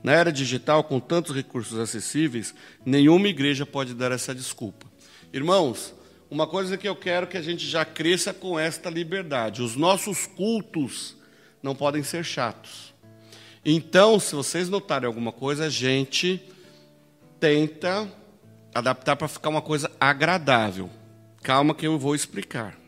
Na 0.00 0.12
era 0.12 0.32
digital, 0.32 0.84
com 0.84 1.00
tantos 1.00 1.34
recursos 1.34 1.76
acessíveis, 1.76 2.54
nenhuma 2.86 3.26
igreja 3.26 3.66
pode 3.66 3.94
dar 3.94 4.12
essa 4.12 4.32
desculpa. 4.32 4.86
Irmãos, 5.32 5.92
uma 6.30 6.46
coisa 6.46 6.76
que 6.76 6.88
eu 6.88 6.94
quero 6.94 7.26
que 7.26 7.36
a 7.36 7.42
gente 7.42 7.66
já 7.66 7.84
cresça 7.84 8.32
com 8.32 8.56
esta 8.56 8.88
liberdade: 8.88 9.60
os 9.60 9.74
nossos 9.74 10.24
cultos 10.24 11.16
não 11.60 11.74
podem 11.74 12.04
ser 12.04 12.24
chatos. 12.24 12.89
Então, 13.64 14.18
se 14.18 14.34
vocês 14.34 14.68
notarem 14.68 15.06
alguma 15.06 15.32
coisa, 15.32 15.66
a 15.66 15.68
gente 15.68 16.40
tenta 17.38 18.08
adaptar 18.74 19.16
para 19.16 19.28
ficar 19.28 19.50
uma 19.50 19.62
coisa 19.62 19.90
agradável. 20.00 20.88
Calma 21.42 21.74
que 21.74 21.86
eu 21.86 21.98
vou 21.98 22.14
explicar. 22.14 22.78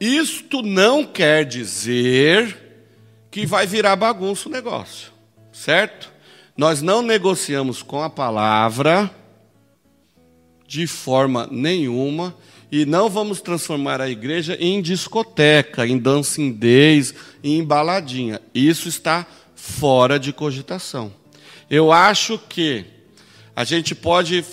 Isto 0.00 0.62
não 0.62 1.04
quer 1.04 1.44
dizer 1.44 2.62
que 3.30 3.46
vai 3.46 3.66
virar 3.66 3.96
bagunça 3.96 4.48
o 4.48 4.52
negócio, 4.52 5.12
certo? 5.52 6.12
Nós 6.56 6.82
não 6.82 7.02
negociamos 7.02 7.82
com 7.82 8.02
a 8.02 8.10
palavra 8.10 9.10
de 10.66 10.86
forma 10.86 11.48
nenhuma 11.50 12.36
e 12.70 12.84
não 12.84 13.08
vamos 13.08 13.40
transformar 13.40 14.00
a 14.00 14.10
igreja 14.10 14.56
em 14.60 14.82
discoteca, 14.82 15.86
em 15.86 15.98
dancindez, 15.98 17.14
em 17.42 17.62
baladinha. 17.62 18.40
Isso 18.52 18.88
está 18.88 19.26
fora 19.64 20.18
de 20.18 20.30
cogitação. 20.30 21.10
Eu 21.70 21.90
acho 21.90 22.38
que 22.38 22.84
a 23.56 23.64
gente 23.64 23.94
pode 23.94 24.44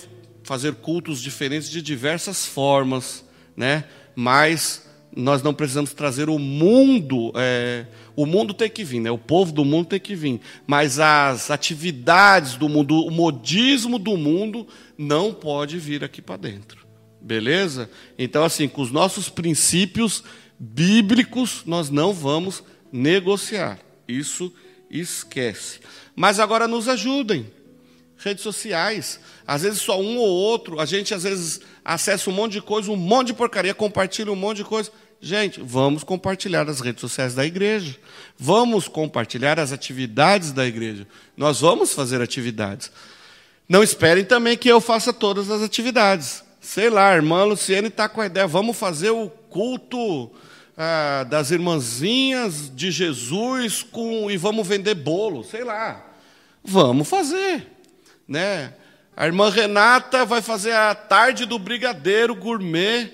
fazer 0.42 0.74
cultos 0.76 1.20
diferentes 1.20 1.68
de 1.68 1.82
diversas 1.82 2.46
formas, 2.46 3.22
né? 3.54 3.84
Mas 4.16 4.88
nós 5.14 5.42
não 5.42 5.52
precisamos 5.52 5.92
trazer 5.92 6.30
o 6.30 6.38
mundo, 6.38 7.30
é, 7.36 7.84
o 8.16 8.24
mundo 8.24 8.54
tem 8.54 8.70
que 8.70 8.82
vir, 8.82 9.00
né? 9.00 9.10
O 9.10 9.18
povo 9.18 9.52
do 9.52 9.66
mundo 9.66 9.88
tem 9.88 10.00
que 10.00 10.14
vir, 10.14 10.40
mas 10.66 10.98
as 10.98 11.50
atividades 11.50 12.54
do 12.54 12.66
mundo, 12.66 13.04
o 13.04 13.10
modismo 13.10 13.98
do 13.98 14.16
mundo 14.16 14.66
não 14.96 15.34
pode 15.34 15.78
vir 15.78 16.02
aqui 16.02 16.22
para 16.22 16.38
dentro. 16.38 16.86
Beleza? 17.20 17.90
Então 18.18 18.42
assim, 18.44 18.66
com 18.66 18.80
os 18.80 18.90
nossos 18.90 19.28
princípios 19.28 20.24
bíblicos, 20.58 21.64
nós 21.66 21.90
não 21.90 22.14
vamos 22.14 22.64
negociar. 22.90 23.78
Isso 24.08 24.50
esquece. 24.92 25.80
Mas 26.14 26.38
agora 26.38 26.68
nos 26.68 26.86
ajudem. 26.88 27.50
Redes 28.18 28.42
sociais. 28.44 29.18
Às 29.46 29.62
vezes 29.62 29.80
só 29.80 30.00
um 30.00 30.18
ou 30.18 30.28
outro, 30.28 30.78
a 30.78 30.84
gente 30.84 31.14
às 31.14 31.24
vezes 31.24 31.60
acessa 31.84 32.30
um 32.30 32.32
monte 32.32 32.52
de 32.52 32.62
coisa, 32.62 32.90
um 32.92 32.96
monte 32.96 33.28
de 33.28 33.34
porcaria, 33.34 33.74
compartilha 33.74 34.30
um 34.30 34.36
monte 34.36 34.58
de 34.58 34.64
coisa. 34.64 34.92
Gente, 35.20 35.60
vamos 35.60 36.04
compartilhar 36.04 36.68
as 36.68 36.80
redes 36.80 37.00
sociais 37.00 37.34
da 37.34 37.46
igreja. 37.46 37.96
Vamos 38.36 38.88
compartilhar 38.88 39.58
as 39.58 39.72
atividades 39.72 40.52
da 40.52 40.66
igreja. 40.66 41.06
Nós 41.36 41.60
vamos 41.60 41.92
fazer 41.92 42.20
atividades. 42.20 42.90
Não 43.68 43.82
esperem 43.82 44.24
também 44.24 44.56
que 44.56 44.68
eu 44.68 44.80
faça 44.80 45.12
todas 45.12 45.48
as 45.48 45.62
atividades. 45.62 46.44
Sei 46.60 46.90
lá, 46.90 47.14
irmã 47.14 47.44
Luciane 47.44 47.88
está 47.88 48.08
com 48.08 48.20
a 48.20 48.26
ideia, 48.26 48.46
vamos 48.46 48.76
fazer 48.76 49.10
o 49.10 49.28
culto 49.28 50.30
ah, 50.76 51.24
das 51.28 51.50
irmãzinhas 51.50 52.70
de 52.74 52.90
Jesus 52.90 53.82
com, 53.82 54.30
e 54.30 54.36
vamos 54.36 54.66
vender 54.66 54.94
bolo, 54.94 55.44
sei 55.44 55.64
lá. 55.64 56.04
Vamos 56.64 57.08
fazer. 57.08 57.66
Né? 58.26 58.72
A 59.16 59.26
irmã 59.26 59.50
Renata 59.50 60.24
vai 60.24 60.40
fazer 60.40 60.72
a 60.72 60.94
tarde 60.94 61.44
do 61.44 61.58
brigadeiro 61.58 62.34
gourmet, 62.34 63.12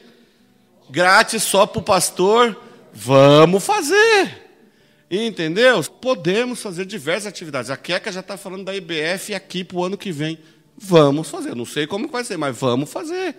grátis 0.88 1.42
só 1.42 1.66
para 1.66 1.80
o 1.80 1.82
pastor. 1.82 2.56
Vamos 2.92 3.64
fazer. 3.64 4.46
Entendeu? 5.10 5.82
Podemos 5.82 6.60
fazer 6.60 6.84
diversas 6.84 7.26
atividades. 7.26 7.70
A 7.70 7.76
Queca 7.76 8.12
já 8.12 8.20
está 8.20 8.36
falando 8.36 8.64
da 8.64 8.76
IBF 8.76 9.34
aqui 9.34 9.64
para 9.64 9.76
o 9.78 9.84
ano 9.84 9.96
que 9.96 10.12
vem. 10.12 10.38
Vamos 10.76 11.28
fazer. 11.28 11.56
Não 11.56 11.64
sei 11.64 11.86
como 11.86 12.08
vai 12.08 12.22
ser, 12.24 12.36
mas 12.36 12.56
vamos 12.56 12.90
fazer. 12.92 13.34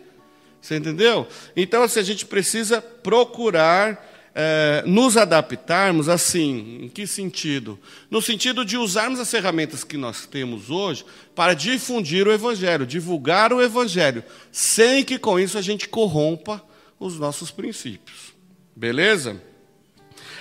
Você 0.61 0.75
entendeu? 0.75 1.27
Então, 1.55 1.83
assim, 1.83 1.99
a 1.99 2.03
gente 2.03 2.25
precisa 2.25 2.81
procurar 2.81 4.08
é, 4.41 4.83
nos 4.85 5.17
adaptarmos 5.17 6.07
assim. 6.07 6.83
Em 6.83 6.87
que 6.87 7.05
sentido? 7.05 7.77
No 8.09 8.21
sentido 8.21 8.63
de 8.63 8.77
usarmos 8.77 9.19
as 9.19 9.29
ferramentas 9.29 9.83
que 9.83 9.97
nós 9.97 10.25
temos 10.25 10.69
hoje 10.69 11.03
para 11.35 11.53
difundir 11.53 12.25
o 12.25 12.31
Evangelho, 12.31 12.85
divulgar 12.85 13.51
o 13.51 13.61
Evangelho, 13.61 14.23
sem 14.49 15.03
que 15.03 15.19
com 15.19 15.37
isso 15.37 15.57
a 15.57 15.61
gente 15.61 15.89
corrompa 15.89 16.63
os 16.97 17.19
nossos 17.19 17.51
princípios. 17.51 18.33
Beleza? 18.73 19.41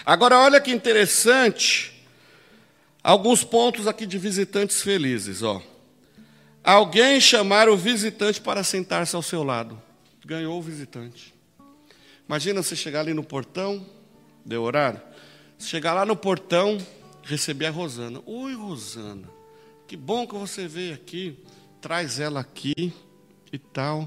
Agora, 0.07 0.39
olha 0.39 0.61
que 0.61 0.71
interessante. 0.71 1.93
Alguns 3.03 3.43
pontos 3.43 3.89
aqui 3.89 4.07
de 4.07 4.17
visitantes 4.17 4.81
felizes. 4.81 5.43
Ó. 5.43 5.61
Alguém 6.63 7.21
chamar 7.21 7.69
o 7.69 7.77
visitante 7.77 8.41
para 8.41 8.63
sentar-se 8.63 9.17
ao 9.17 9.23
seu 9.23 9.43
lado 9.43 9.83
ganhou 10.29 10.59
o 10.59 10.63
visitante. 10.63 11.35
Imagina 12.29 12.63
você 12.63 12.77
chegar 12.77 13.01
ali 13.01 13.15
no 13.15 13.25
portão, 13.25 13.87
deu 14.45 14.63
horário, 14.63 15.01
chegar 15.59 15.95
lá 15.95 16.05
no 16.05 16.15
portão, 16.15 16.77
receber 17.23 17.67
a 17.67 17.71
Rosana. 17.71 18.21
Oi, 18.27 18.55
Rosana, 18.55 19.27
que 19.87 19.97
bom 19.97 20.27
que 20.27 20.35
você 20.35 20.69
veio 20.69 20.93
aqui, 20.93 21.39
traz 21.81 22.21
ela 22.21 22.41
aqui 22.41 22.93
e 23.51 23.59
tal. 23.59 24.07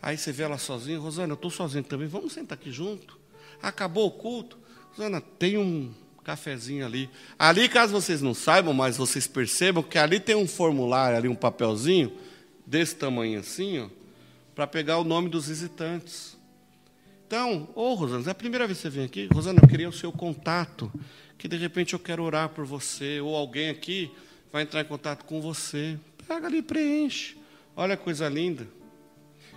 Aí 0.00 0.16
você 0.16 0.30
vê 0.30 0.44
ela 0.44 0.56
sozinha, 0.56 1.00
Rosana, 1.00 1.32
eu 1.32 1.34
estou 1.34 1.50
sozinho 1.50 1.82
também, 1.82 2.06
vamos 2.06 2.32
sentar 2.32 2.56
aqui 2.56 2.70
junto. 2.70 3.18
Acabou 3.60 4.06
o 4.06 4.12
culto. 4.12 4.56
Rosana, 4.92 5.20
tem 5.20 5.58
um 5.58 5.92
cafezinho 6.22 6.86
ali. 6.86 7.10
Ali, 7.36 7.68
caso 7.68 7.92
vocês 7.92 8.22
não 8.22 8.34
saibam, 8.34 8.72
mas 8.72 8.96
vocês 8.96 9.26
percebam 9.26 9.82
que 9.82 9.98
ali 9.98 10.20
tem 10.20 10.36
um 10.36 10.46
formulário, 10.46 11.18
ali 11.18 11.26
um 11.26 11.34
papelzinho, 11.34 12.16
desse 12.64 12.94
tamanho 12.94 13.40
assim, 13.40 13.80
ó, 13.80 13.88
para 14.54 14.64
pegar 14.68 14.98
o 14.98 15.04
nome 15.04 15.28
dos 15.28 15.48
visitantes. 15.48 16.37
Então, 17.28 17.68
ô 17.74 17.90
oh, 17.90 17.94
Rosana, 17.94 18.24
é 18.26 18.30
a 18.30 18.34
primeira 18.34 18.66
vez 18.66 18.78
que 18.78 18.82
você 18.84 18.88
vem 18.88 19.04
aqui? 19.04 19.28
Rosana, 19.30 19.60
eu 19.62 19.68
queria 19.68 19.86
o 19.86 19.92
seu 19.92 20.10
contato, 20.10 20.90
que 21.36 21.46
de 21.46 21.58
repente 21.58 21.92
eu 21.92 21.98
quero 21.98 22.22
orar 22.22 22.48
por 22.48 22.64
você, 22.64 23.20
ou 23.20 23.36
alguém 23.36 23.68
aqui 23.68 24.10
vai 24.50 24.62
entrar 24.62 24.80
em 24.80 24.86
contato 24.86 25.26
com 25.26 25.38
você. 25.38 25.98
Pega 26.26 26.46
ali 26.46 26.60
e 26.60 26.62
preenche. 26.62 27.36
Olha 27.76 27.98
que 27.98 28.02
coisa 28.02 28.26
linda. 28.30 28.66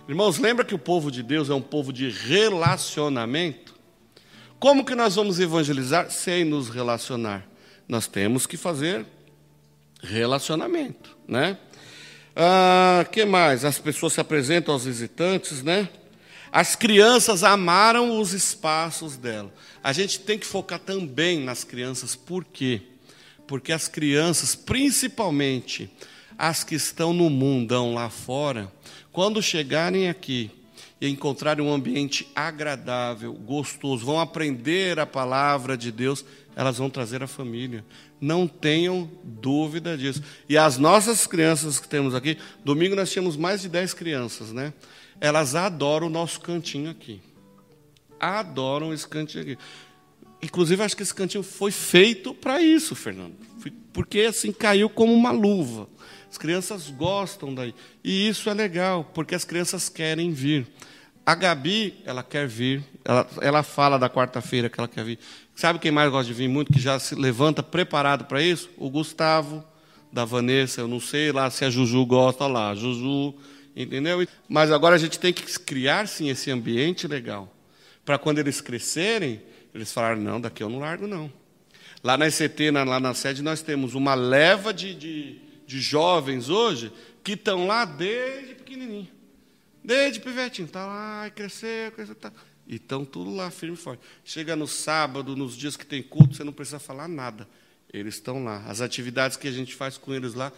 Irmãos, 0.06 0.36
lembra 0.36 0.66
que 0.66 0.74
o 0.74 0.78
povo 0.78 1.10
de 1.10 1.22
Deus 1.22 1.48
é 1.48 1.54
um 1.54 1.62
povo 1.62 1.94
de 1.94 2.10
relacionamento? 2.10 3.74
Como 4.60 4.84
que 4.84 4.94
nós 4.94 5.14
vamos 5.14 5.40
evangelizar 5.40 6.10
sem 6.10 6.44
nos 6.44 6.68
relacionar? 6.68 7.48
Nós 7.88 8.06
temos 8.06 8.46
que 8.46 8.58
fazer 8.58 9.06
relacionamento, 10.02 11.16
né? 11.26 11.56
Ah, 12.36 13.06
que 13.10 13.24
mais? 13.24 13.64
As 13.64 13.78
pessoas 13.78 14.12
se 14.12 14.20
apresentam 14.20 14.74
aos 14.74 14.84
visitantes, 14.84 15.62
né? 15.62 15.88
As 16.52 16.76
crianças 16.76 17.42
amaram 17.42 18.20
os 18.20 18.34
espaços 18.34 19.16
dela. 19.16 19.50
A 19.82 19.90
gente 19.90 20.20
tem 20.20 20.38
que 20.38 20.44
focar 20.44 20.78
também 20.78 21.40
nas 21.40 21.64
crianças, 21.64 22.14
por 22.14 22.44
quê? 22.44 22.82
Porque 23.46 23.72
as 23.72 23.88
crianças, 23.88 24.54
principalmente 24.54 25.90
as 26.36 26.62
que 26.62 26.74
estão 26.74 27.14
no 27.14 27.30
mundão 27.30 27.94
lá 27.94 28.10
fora, 28.10 28.70
quando 29.10 29.42
chegarem 29.42 30.10
aqui 30.10 30.50
e 31.00 31.08
encontrarem 31.08 31.64
um 31.64 31.72
ambiente 31.72 32.28
agradável, 32.34 33.32
gostoso, 33.32 34.04
vão 34.04 34.20
aprender 34.20 35.00
a 35.00 35.06
palavra 35.06 35.74
de 35.74 35.90
Deus, 35.90 36.22
elas 36.54 36.76
vão 36.76 36.90
trazer 36.90 37.22
a 37.22 37.26
família. 37.26 37.82
Não 38.20 38.46
tenham 38.46 39.10
dúvida 39.24 39.96
disso. 39.96 40.22
E 40.48 40.58
as 40.58 40.76
nossas 40.76 41.26
crianças 41.26 41.80
que 41.80 41.88
temos 41.88 42.14
aqui, 42.14 42.36
domingo 42.62 42.94
nós 42.94 43.10
tínhamos 43.10 43.36
mais 43.36 43.62
de 43.62 43.70
10 43.70 43.94
crianças, 43.94 44.52
né? 44.52 44.72
Elas 45.22 45.54
adoram 45.54 46.08
o 46.08 46.10
nosso 46.10 46.40
cantinho 46.40 46.90
aqui. 46.90 47.20
Adoram 48.18 48.92
esse 48.92 49.06
cantinho 49.06 49.44
aqui. 49.44 49.58
Inclusive, 50.42 50.82
acho 50.82 50.96
que 50.96 51.04
esse 51.04 51.14
cantinho 51.14 51.44
foi 51.44 51.70
feito 51.70 52.34
para 52.34 52.60
isso, 52.60 52.96
Fernando. 52.96 53.36
Porque 53.92 54.22
assim 54.22 54.50
caiu 54.50 54.90
como 54.90 55.14
uma 55.14 55.30
luva. 55.30 55.88
As 56.28 56.36
crianças 56.36 56.90
gostam 56.90 57.54
daí. 57.54 57.72
E 58.02 58.28
isso 58.28 58.50
é 58.50 58.54
legal, 58.54 59.08
porque 59.14 59.36
as 59.36 59.44
crianças 59.44 59.88
querem 59.88 60.32
vir. 60.32 60.66
A 61.24 61.36
Gabi, 61.36 62.02
ela 62.04 62.24
quer 62.24 62.48
vir. 62.48 62.82
Ela, 63.04 63.28
ela 63.40 63.62
fala 63.62 64.00
da 64.00 64.10
quarta-feira 64.10 64.68
que 64.68 64.80
ela 64.80 64.88
quer 64.88 65.04
vir. 65.04 65.20
Sabe 65.54 65.78
quem 65.78 65.92
mais 65.92 66.10
gosta 66.10 66.26
de 66.26 66.34
vir 66.34 66.48
muito, 66.48 66.72
que 66.72 66.80
já 66.80 66.98
se 66.98 67.14
levanta 67.14 67.62
preparado 67.62 68.24
para 68.24 68.42
isso? 68.42 68.68
O 68.76 68.90
Gustavo, 68.90 69.62
da 70.12 70.24
Vanessa, 70.24 70.80
eu 70.80 70.88
não 70.88 70.98
sei 70.98 71.30
lá 71.30 71.48
se 71.48 71.64
a 71.64 71.70
Juju 71.70 72.04
gosta 72.06 72.48
lá, 72.48 72.74
Juju, 72.74 73.34
entendeu? 73.74 74.26
Mas 74.48 74.70
agora 74.70 74.94
a 74.94 74.98
gente 74.98 75.18
tem 75.18 75.32
que 75.32 75.58
criar, 75.60 76.06
sim, 76.06 76.28
esse 76.28 76.50
ambiente 76.50 77.06
legal. 77.06 77.54
Para 78.04 78.18
quando 78.18 78.38
eles 78.38 78.60
crescerem, 78.60 79.42
eles 79.74 79.92
falarem, 79.92 80.22
não, 80.22 80.40
daqui 80.40 80.62
eu 80.62 80.68
não 80.68 80.80
largo, 80.80 81.06
não. 81.06 81.32
Lá 82.02 82.16
na 82.16 82.26
ICT, 82.26 82.70
na, 82.72 82.84
lá 82.84 82.98
na 82.98 83.14
sede, 83.14 83.42
nós 83.42 83.62
temos 83.62 83.94
uma 83.94 84.14
leva 84.14 84.74
de, 84.74 84.94
de, 84.94 85.40
de 85.66 85.80
jovens 85.80 86.48
hoje 86.48 86.92
que 87.22 87.32
estão 87.32 87.66
lá 87.66 87.84
desde 87.84 88.56
pequenininho. 88.56 89.08
Desde 89.84 90.20
pivetinho. 90.20 90.66
Está 90.66 90.84
lá, 90.86 91.30
cresceu, 91.30 91.92
cresceu, 91.92 92.14
tá. 92.14 92.32
E 92.66 92.76
estão 92.76 93.04
tudo 93.04 93.34
lá, 93.34 93.50
firme 93.50 93.76
e 93.76 93.78
forte. 93.78 94.02
Chega 94.24 94.56
no 94.56 94.66
sábado, 94.66 95.36
nos 95.36 95.56
dias 95.56 95.76
que 95.76 95.86
tem 95.86 96.02
culto, 96.02 96.34
você 96.34 96.44
não 96.44 96.52
precisa 96.52 96.78
falar 96.78 97.08
nada. 97.08 97.48
Eles 97.92 98.14
estão 98.14 98.42
lá. 98.42 98.64
As 98.66 98.80
atividades 98.80 99.36
que 99.36 99.46
a 99.46 99.52
gente 99.52 99.74
faz 99.74 99.96
com 99.96 100.12
eles 100.12 100.34
lá, 100.34 100.52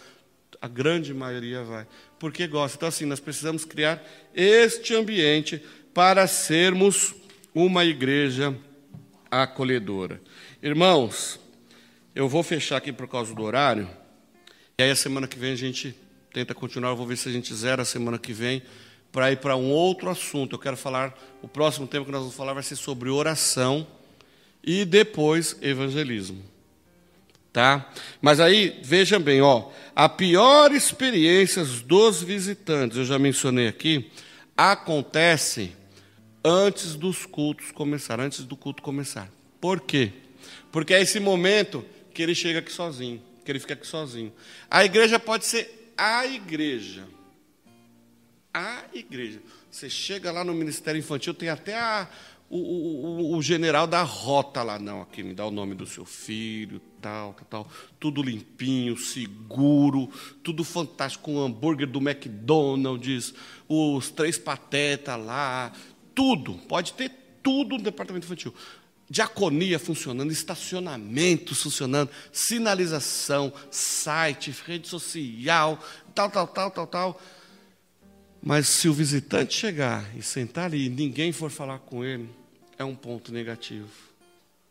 a 0.64 0.68
grande 0.68 1.12
maioria 1.12 1.62
vai. 1.62 1.86
Porque 2.18 2.46
gosta. 2.46 2.78
Então, 2.78 2.88
assim, 2.88 3.04
nós 3.04 3.20
precisamos 3.20 3.66
criar 3.66 4.02
este 4.34 4.94
ambiente 4.94 5.62
para 5.92 6.26
sermos 6.26 7.14
uma 7.54 7.84
igreja 7.84 8.56
acolhedora. 9.30 10.22
Irmãos, 10.62 11.38
eu 12.14 12.26
vou 12.26 12.42
fechar 12.42 12.78
aqui 12.78 12.94
por 12.94 13.06
causa 13.06 13.34
do 13.34 13.42
horário. 13.42 13.90
E 14.78 14.82
aí, 14.82 14.90
a 14.90 14.96
semana 14.96 15.28
que 15.28 15.38
vem, 15.38 15.52
a 15.52 15.56
gente 15.56 15.94
tenta 16.32 16.54
continuar. 16.54 16.88
Eu 16.92 16.96
vou 16.96 17.06
ver 17.06 17.18
se 17.18 17.28
a 17.28 17.32
gente 17.32 17.54
zera 17.54 17.82
a 17.82 17.84
semana 17.84 18.18
que 18.18 18.32
vem 18.32 18.62
para 19.12 19.30
ir 19.30 19.36
para 19.36 19.56
um 19.56 19.70
outro 19.70 20.08
assunto. 20.08 20.54
Eu 20.54 20.58
quero 20.58 20.78
falar, 20.78 21.14
o 21.42 21.46
próximo 21.46 21.86
tema 21.86 22.06
que 22.06 22.10
nós 22.10 22.22
vamos 22.22 22.34
falar 22.34 22.54
vai 22.54 22.62
ser 22.62 22.76
sobre 22.76 23.10
oração 23.10 23.86
e 24.62 24.86
depois 24.86 25.58
evangelismo. 25.60 26.53
Tá? 27.54 27.88
Mas 28.20 28.40
aí, 28.40 28.80
vejam 28.82 29.20
bem, 29.20 29.40
ó, 29.40 29.70
a 29.94 30.08
pior 30.08 30.72
experiência 30.72 31.64
dos 31.64 32.20
visitantes, 32.20 32.98
eu 32.98 33.04
já 33.04 33.16
mencionei 33.16 33.68
aqui, 33.68 34.10
acontece 34.56 35.70
antes 36.44 36.96
dos 36.96 37.24
cultos 37.24 37.70
começar, 37.70 38.18
antes 38.18 38.42
do 38.44 38.56
culto 38.56 38.82
começar. 38.82 39.30
Por 39.60 39.80
quê? 39.80 40.10
Porque 40.72 40.92
é 40.92 41.00
esse 41.00 41.20
momento 41.20 41.86
que 42.12 42.20
ele 42.20 42.34
chega 42.34 42.58
aqui 42.58 42.72
sozinho, 42.72 43.22
que 43.44 43.52
ele 43.52 43.60
fica 43.60 43.74
aqui 43.74 43.86
sozinho. 43.86 44.32
A 44.68 44.84
igreja 44.84 45.20
pode 45.20 45.46
ser 45.46 45.92
a 45.96 46.26
igreja, 46.26 47.04
a 48.52 48.82
igreja. 48.92 49.40
Você 49.70 49.88
chega 49.88 50.32
lá 50.32 50.42
no 50.42 50.54
Ministério 50.54 50.98
Infantil, 50.98 51.32
tem 51.32 51.50
até 51.50 51.78
a, 51.78 52.08
o, 52.56 53.32
o, 53.32 53.36
o, 53.36 53.42
general 53.42 53.84
da 53.84 54.02
rota 54.02 54.62
lá, 54.62 54.78
não, 54.78 55.02
aqui 55.02 55.24
me 55.24 55.34
dá 55.34 55.44
o 55.44 55.50
nome 55.50 55.74
do 55.74 55.84
seu 55.84 56.04
filho, 56.04 56.80
tal, 57.00 57.34
tal, 57.34 57.46
tal. 57.64 57.72
Tudo 57.98 58.22
limpinho, 58.22 58.96
seguro, 58.96 60.08
tudo 60.40 60.62
fantástico, 60.62 61.32
o 61.32 61.40
hambúrguer 61.42 61.88
do 61.88 61.98
McDonald's, 61.98 63.34
os 63.68 64.08
três 64.12 64.38
patetas 64.38 65.20
lá, 65.20 65.72
tudo. 66.14 66.54
Pode 66.68 66.92
ter 66.92 67.10
tudo 67.42 67.76
no 67.76 67.82
departamento 67.82 68.24
infantil. 68.24 68.54
Diaconia 69.10 69.80
funcionando, 69.80 70.30
estacionamento 70.30 71.56
funcionando, 71.56 72.08
sinalização, 72.32 73.52
site, 73.68 74.54
rede 74.64 74.86
social, 74.86 75.76
tal, 76.14 76.30
tal, 76.30 76.46
tal, 76.46 76.70
tal, 76.70 76.86
tal. 76.86 77.22
Mas 78.40 78.68
se 78.68 78.88
o 78.88 78.92
visitante 78.92 79.54
chegar 79.54 80.08
e 80.16 80.22
sentar 80.22 80.66
ali 80.66 80.86
e 80.86 80.88
ninguém 80.88 81.32
for 81.32 81.50
falar 81.50 81.80
com 81.80 82.04
ele, 82.04 82.28
é 82.78 82.84
um 82.84 82.94
ponto 82.94 83.32
negativo. 83.32 83.88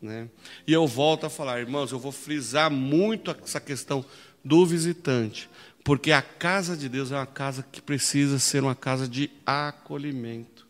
Né? 0.01 0.27
E 0.67 0.73
eu 0.73 0.85
volto 0.85 1.25
a 1.25 1.29
falar, 1.29 1.59
irmãos, 1.59 1.91
eu 1.91 1.99
vou 1.99 2.11
frisar 2.11 2.69
muito 2.69 3.35
essa 3.43 3.59
questão 3.59 4.05
do 4.43 4.65
visitante, 4.65 5.49
porque 5.83 6.11
a 6.11 6.21
casa 6.21 6.75
de 6.75 6.89
Deus 6.89 7.11
é 7.11 7.15
uma 7.15 7.25
casa 7.25 7.65
que 7.71 7.81
precisa 7.81 8.37
ser 8.39 8.63
uma 8.63 8.75
casa 8.75 9.07
de 9.07 9.31
acolhimento. 9.45 10.67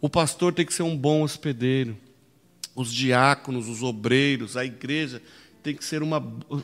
O 0.00 0.08
pastor 0.08 0.54
tem 0.54 0.64
que 0.64 0.72
ser 0.72 0.82
um 0.82 0.96
bom 0.96 1.22
hospedeiro, 1.22 1.96
os 2.74 2.92
diáconos, 2.92 3.68
os 3.68 3.82
obreiros, 3.82 4.56
a 4.56 4.64
igreja 4.64 5.22
tem 5.62 5.76
que 5.76 5.84
ser, 5.84 6.02
uma, 6.02 6.20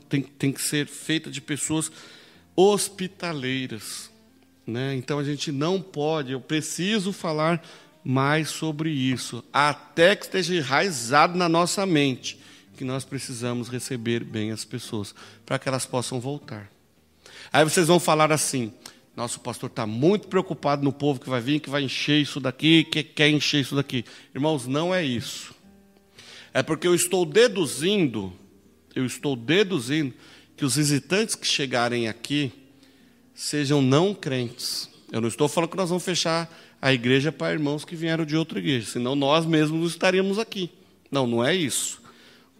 tem, 0.08 0.22
tem 0.22 0.52
que 0.52 0.60
ser 0.60 0.86
feita 0.86 1.30
de 1.30 1.40
pessoas 1.40 1.90
hospitaleiras. 2.56 4.10
Né? 4.66 4.94
Então 4.96 5.18
a 5.18 5.24
gente 5.24 5.52
não 5.52 5.80
pode, 5.80 6.32
eu 6.32 6.40
preciso 6.40 7.12
falar 7.12 7.62
mais 8.08 8.48
sobre 8.48 8.88
isso, 8.88 9.44
até 9.52 10.16
que 10.16 10.24
esteja 10.24 10.54
enraizado 10.54 11.36
na 11.36 11.46
nossa 11.46 11.84
mente, 11.84 12.38
que 12.74 12.82
nós 12.82 13.04
precisamos 13.04 13.68
receber 13.68 14.24
bem 14.24 14.50
as 14.50 14.64
pessoas, 14.64 15.14
para 15.44 15.58
que 15.58 15.68
elas 15.68 15.84
possam 15.84 16.18
voltar. 16.18 16.72
Aí 17.52 17.62
vocês 17.62 17.86
vão 17.86 18.00
falar 18.00 18.32
assim: 18.32 18.72
nosso 19.14 19.40
pastor 19.40 19.68
está 19.68 19.86
muito 19.86 20.26
preocupado 20.26 20.82
no 20.82 20.90
povo 20.90 21.20
que 21.20 21.28
vai 21.28 21.42
vir, 21.42 21.60
que 21.60 21.68
vai 21.68 21.82
encher 21.82 22.18
isso 22.18 22.40
daqui, 22.40 22.82
que 22.84 23.02
quer 23.02 23.28
encher 23.28 23.60
isso 23.60 23.76
daqui. 23.76 24.06
Irmãos, 24.34 24.66
não 24.66 24.94
é 24.94 25.04
isso. 25.04 25.54
É 26.54 26.62
porque 26.62 26.86
eu 26.86 26.94
estou 26.94 27.26
deduzindo, 27.26 28.32
eu 28.94 29.04
estou 29.04 29.36
deduzindo 29.36 30.14
que 30.56 30.64
os 30.64 30.76
visitantes 30.76 31.34
que 31.34 31.46
chegarem 31.46 32.08
aqui, 32.08 32.50
sejam 33.34 33.82
não 33.82 34.14
crentes. 34.14 34.88
Eu 35.12 35.20
não 35.20 35.28
estou 35.28 35.46
falando 35.46 35.68
que 35.68 35.76
nós 35.76 35.90
vamos 35.90 36.04
fechar 36.04 36.50
a 36.80 36.92
igreja 36.92 37.32
para 37.32 37.52
irmãos 37.52 37.84
que 37.84 37.96
vieram 37.96 38.24
de 38.24 38.36
outra 38.36 38.58
igreja, 38.58 38.86
senão 38.86 39.14
nós 39.14 39.44
mesmos 39.44 39.80
não 39.80 39.86
estaríamos 39.86 40.38
aqui. 40.38 40.70
Não, 41.10 41.26
não 41.26 41.44
é 41.44 41.54
isso. 41.54 42.00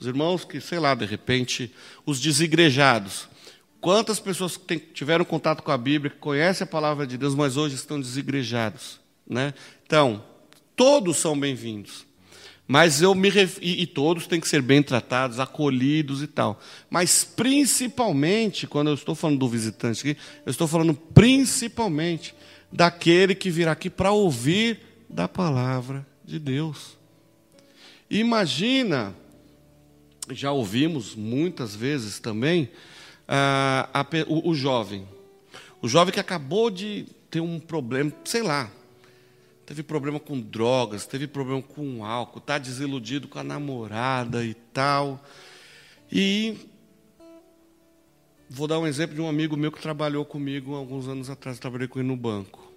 Os 0.01 0.07
irmãos 0.07 0.45
que, 0.45 0.61
sei 0.61 0.79
lá, 0.79 0.95
de 0.95 1.05
repente, 1.05 1.73
os 2.07 2.21
desigrejados. 2.21 3.29
Quantas 3.81 4.19
pessoas 4.19 4.57
que 4.57 4.79
tiveram 4.79 5.25
contato 5.25 5.63
com 5.63 5.71
a 5.71 5.79
Bíblia, 5.79 6.11
que 6.11 6.19
conhecem 6.19 6.65
a 6.65 6.69
palavra 6.69 7.07
de 7.07 7.17
Deus, 7.17 7.35
mas 7.35 7.57
hoje 7.57 7.75
estão 7.75 8.01
desigrejados? 8.01 9.01
Né? 9.29 9.55
Então, 9.87 10.25
todos 10.75 11.17
são 11.17 11.39
bem-vindos. 11.39 12.07
Mas 12.67 13.01
eu 13.01 13.15
me 13.15 13.31
ref... 13.31 13.59
e, 13.63 13.83
e, 13.83 13.87
todos 13.87 14.27
têm 14.27 14.41
que 14.41 14.49
ser 14.49 14.61
bem 14.61 14.83
tratados, 14.83 15.41
acolhidos 15.41 16.23
e 16.23 16.27
tal. 16.27 16.61
Mas 16.91 17.25
principalmente, 17.25 18.67
quando 18.67 18.89
eu 18.89 18.95
estou 18.95 19.15
falando 19.15 19.39
do 19.39 19.49
visitante 19.49 20.01
aqui, 20.01 20.21
eu 20.45 20.51
estou 20.51 20.69
falando 20.69 20.93
principalmente 20.95 22.35
daquele 22.71 23.35
que 23.35 23.51
virá 23.51 23.73
aqui 23.73 23.89
para 23.91 24.13
ouvir 24.13 24.81
da 25.09 25.27
palavra 25.27 26.07
de 26.25 26.39
Deus. 26.39 26.99
Imagina, 28.11 29.15
já 30.31 30.53
ouvimos 30.53 31.15
muitas 31.15 31.75
vezes 31.75 32.19
também, 32.19 32.71
ah, 33.27 33.89
a, 33.93 34.07
o, 34.27 34.51
o 34.51 34.55
jovem. 34.55 35.07
O 35.81 35.89
jovem 35.89 36.13
que 36.13 36.21
acabou 36.21 36.71
de 36.71 37.07
ter 37.31 37.41
um 37.41 37.61
problema, 37.61 38.13
sei 38.25 38.43
lá, 38.43 38.71
teve 39.67 39.83
problema 39.83 40.19
com 40.19 40.41
drogas, 40.41 41.07
teve 41.07 41.27
problema 41.27 41.63
com 41.63 42.05
álcool, 42.05 42.39
está 42.39 42.59
desiludido 42.59 43.29
com 43.29 43.39
a 43.39 43.45
namorada 43.45 44.45
e 44.45 44.55
tal. 44.55 45.23
E 46.11 46.57
vou 48.49 48.67
dar 48.67 48.79
um 48.79 48.87
exemplo 48.87 49.15
de 49.15 49.21
um 49.21 49.29
amigo 49.29 49.57
meu 49.57 49.71
que 49.71 49.81
trabalhou 49.81 50.25
comigo 50.25 50.75
alguns 50.75 51.09
anos 51.09 51.29
atrás, 51.29 51.57
eu 51.57 51.61
trabalhei 51.61 51.89
com 51.89 51.99
ele 51.99 52.09
no 52.09 52.17
banco. 52.17 52.73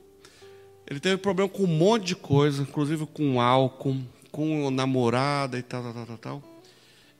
Ele 0.88 1.00
teve 1.00 1.18
problema 1.18 1.50
com 1.50 1.64
um 1.64 1.68
monte 1.68 2.08
de 2.08 2.16
coisa, 2.16 2.64
inclusive 2.64 3.06
com 3.06 3.40
álcool, 3.40 3.98
com 4.32 4.70
namorada 4.70 5.58
e 5.58 5.62
tal, 5.62 5.84
tal, 5.84 5.94
tal, 5.94 6.06
tal. 6.06 6.18
tal. 6.18 6.44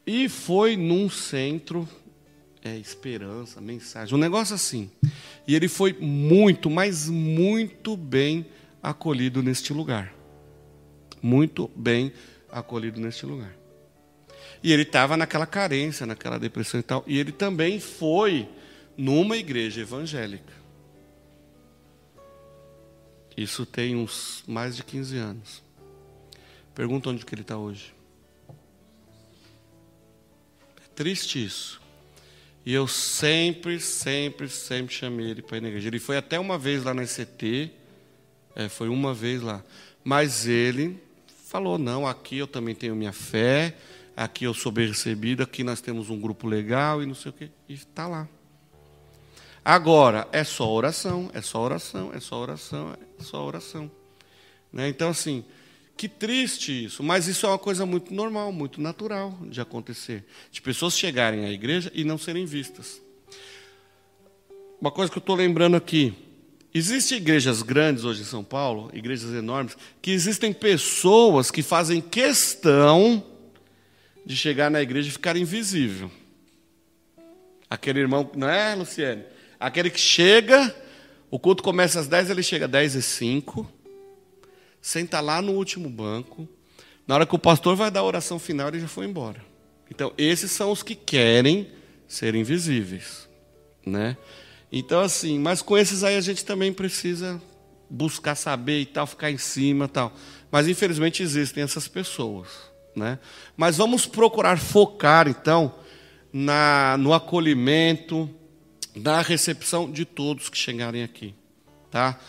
E 0.06 0.28
foi 0.28 0.76
num 0.76 1.10
centro, 1.10 1.88
é, 2.64 2.76
esperança, 2.78 3.62
mensagem, 3.62 4.14
um 4.14 4.18
negócio 4.18 4.56
assim. 4.56 4.90
E 5.48 5.56
ele 5.56 5.68
foi 5.68 5.94
muito, 5.94 6.70
mas 6.70 7.08
muito 7.08 7.96
bem 7.96 8.46
acolhido 8.82 9.42
neste 9.42 9.72
lugar. 9.74 10.14
Muito 11.22 11.70
bem 11.76 12.12
acolhido 12.52 13.00
neste 13.00 13.26
lugar. 13.26 13.61
E 14.64 14.72
ele 14.72 14.84
estava 14.84 15.18
naquela 15.18 15.46
carência, 15.46 16.06
naquela 16.06 16.38
depressão 16.38 16.80
e 16.80 16.84
tal. 16.84 17.04
E 17.08 17.18
ele 17.18 17.32
também 17.32 17.80
foi 17.80 18.48
numa 18.96 19.38
igreja 19.38 19.82
evangélica. 19.82 20.54
Isso 23.36 23.66
tem 23.66 23.96
uns 23.96 24.44
mais 24.48 24.76
de 24.76 24.84
15 24.84 25.18
anos. 25.18 25.64
Pergunta 26.76 27.10
onde 27.10 27.26
que 27.26 27.34
ele 27.34 27.42
está 27.42 27.58
hoje. 27.58 27.94
É 30.78 30.88
triste 30.94 31.44
isso. 31.44 31.82
E 32.66 32.74
eu 32.74 32.88
sempre, 32.88 33.80
sempre, 33.80 34.48
sempre 34.48 34.94
chamei 34.94 35.32
ele 35.32 35.42
para 35.42 35.58
ir 35.58 35.62
na 35.62 35.68
igreja. 35.70 35.88
Ele 35.88 36.00
foi 36.00 36.18
até 36.18 36.40
uma 36.40 36.58
vez 36.58 36.84
lá 36.84 36.94
na 36.94 37.04
ECT, 37.04 37.72
é, 38.56 38.70
foi 38.70 38.88
uma 38.88 39.14
vez 39.14 39.42
lá. 39.42 39.64
Mas 40.04 40.46
ele 40.46 41.02
falou: 41.48 41.78
não, 41.78 42.08
aqui 42.08 42.38
eu 42.38 42.48
também 42.48 42.76
tenho 42.76 42.96
minha 42.96 43.14
fé, 43.14 43.76
aqui 44.16 44.46
eu 44.46 44.54
sou 44.54 44.72
bem 44.72 44.88
recebido, 44.88 45.44
aqui 45.44 45.64
nós 45.64 45.82
temos 45.82 46.10
um 46.10 46.20
grupo 46.20 46.48
legal 46.48 47.02
e 47.02 47.06
não 47.06 47.16
sei 47.16 47.30
o 47.30 47.34
quê. 47.34 47.50
E 47.68 47.74
está 47.74 48.08
lá. 48.08 48.28
Agora, 49.64 50.28
é 50.32 50.44
só 50.44 50.70
oração, 50.72 51.30
é 51.34 51.42
só 51.42 51.62
oração, 51.62 52.12
é 52.14 52.20
só 52.20 52.42
oração, 52.42 52.98
é 53.20 53.24
só 53.24 53.46
oração. 53.46 53.92
Né? 54.74 54.90
Então, 54.90 55.10
assim, 55.10 55.46
que 55.96 56.08
triste 56.08 56.86
isso, 56.86 57.04
mas 57.04 57.28
isso 57.28 57.46
é 57.46 57.50
uma 57.50 57.60
coisa 57.60 57.86
muito 57.86 58.14
normal, 58.14 58.52
muito 58.52 58.82
natural 58.82 59.38
de 59.44 59.62
acontecer. 59.62 60.26
De 60.52 60.62
pessoas 60.62 60.98
chegarem 60.98 61.46
à 61.46 61.52
igreja 61.52 61.92
e 61.94 62.04
não 62.04 62.18
serem 62.18 62.46
vistas. 62.46 63.02
Uma 64.80 64.90
coisa 64.90 65.12
que 65.12 65.18
eu 65.18 65.22
estou 65.22 65.36
lembrando 65.36 65.78
aqui, 65.78 66.14
Existem 66.74 67.18
igrejas 67.18 67.62
grandes 67.62 68.06
hoje 68.06 68.22
em 68.22 68.26
São 68.26 68.46
Paulo, 68.46 68.90
igrejas 68.94 69.34
enormes, 69.34 69.76
que 70.02 70.10
existem 70.12 70.54
pessoas 70.54 71.52
que 71.52 71.62
fazem 71.62 72.00
questão 72.00 73.22
de 74.26 74.36
chegar 74.36 74.70
na 74.70 74.82
igreja 74.82 75.10
e 75.10 75.12
ficar 75.12 75.36
invisível. 75.36 76.12
Aquele 77.70 78.00
irmão, 78.00 78.30
não 78.36 78.50
é, 78.50 78.76
Luciane? 78.76 79.24
Aquele 79.60 79.90
que 79.90 80.00
chega, 80.00 80.76
o 81.30 81.40
culto 81.40 81.64
começa 81.64 82.00
às 82.00 82.08
10, 82.08 82.30
ele 82.30 82.44
chega 82.44 82.66
às 82.66 82.72
10 82.72 82.96
e 82.96 83.02
5, 83.02 83.72
senta 84.82 85.20
lá 85.20 85.42
no 85.42 85.54
último 85.54 85.90
banco. 85.90 86.48
Na 87.08 87.16
hora 87.16 87.26
que 87.26 87.36
o 87.36 87.40
pastor 87.40 87.76
vai 87.76 87.90
dar 87.90 88.02
a 88.02 88.04
oração 88.04 88.40
final, 88.40 88.68
ele 88.68 88.80
já 88.80 88.88
foi 88.88 89.06
embora. 89.06 89.44
Então, 89.90 90.14
esses 90.18 90.52
são 90.52 90.72
os 90.72 90.84
que 90.84 90.96
querem 90.96 91.70
ser 92.08 92.36
invisíveis, 92.36 93.28
né? 93.86 94.18
Então, 94.72 95.02
assim, 95.02 95.38
mas 95.38 95.62
com 95.62 95.78
esses 95.78 96.04
aí 96.04 96.16
a 96.16 96.22
gente 96.22 96.46
também 96.46 96.72
precisa 96.72 97.42
buscar 97.90 98.36
saber 98.36 98.80
e 98.80 98.86
tal, 98.86 99.06
ficar 99.06 99.30
em 99.30 99.38
cima 99.38 99.86
e 99.86 99.90
tal. 99.90 100.14
Mas 100.50 100.68
infelizmente 100.68 101.22
existem 101.22 101.64
essas 101.64 101.88
pessoas, 101.88 102.71
né? 102.96 103.20
Mas 103.56 103.78
vamos 103.78 104.06
procurar 104.06 104.58
focar 104.58 105.28
então 105.28 105.74
na 106.32 106.98
no 106.98 107.14
acolhimento, 107.14 108.30
na 108.96 109.22
recepção 109.22 109.92
de 109.92 110.06
todos 110.06 110.50
que 110.50 110.58
chegarem 110.58 111.04
aqui, 111.04 111.34
tá? 111.90 112.20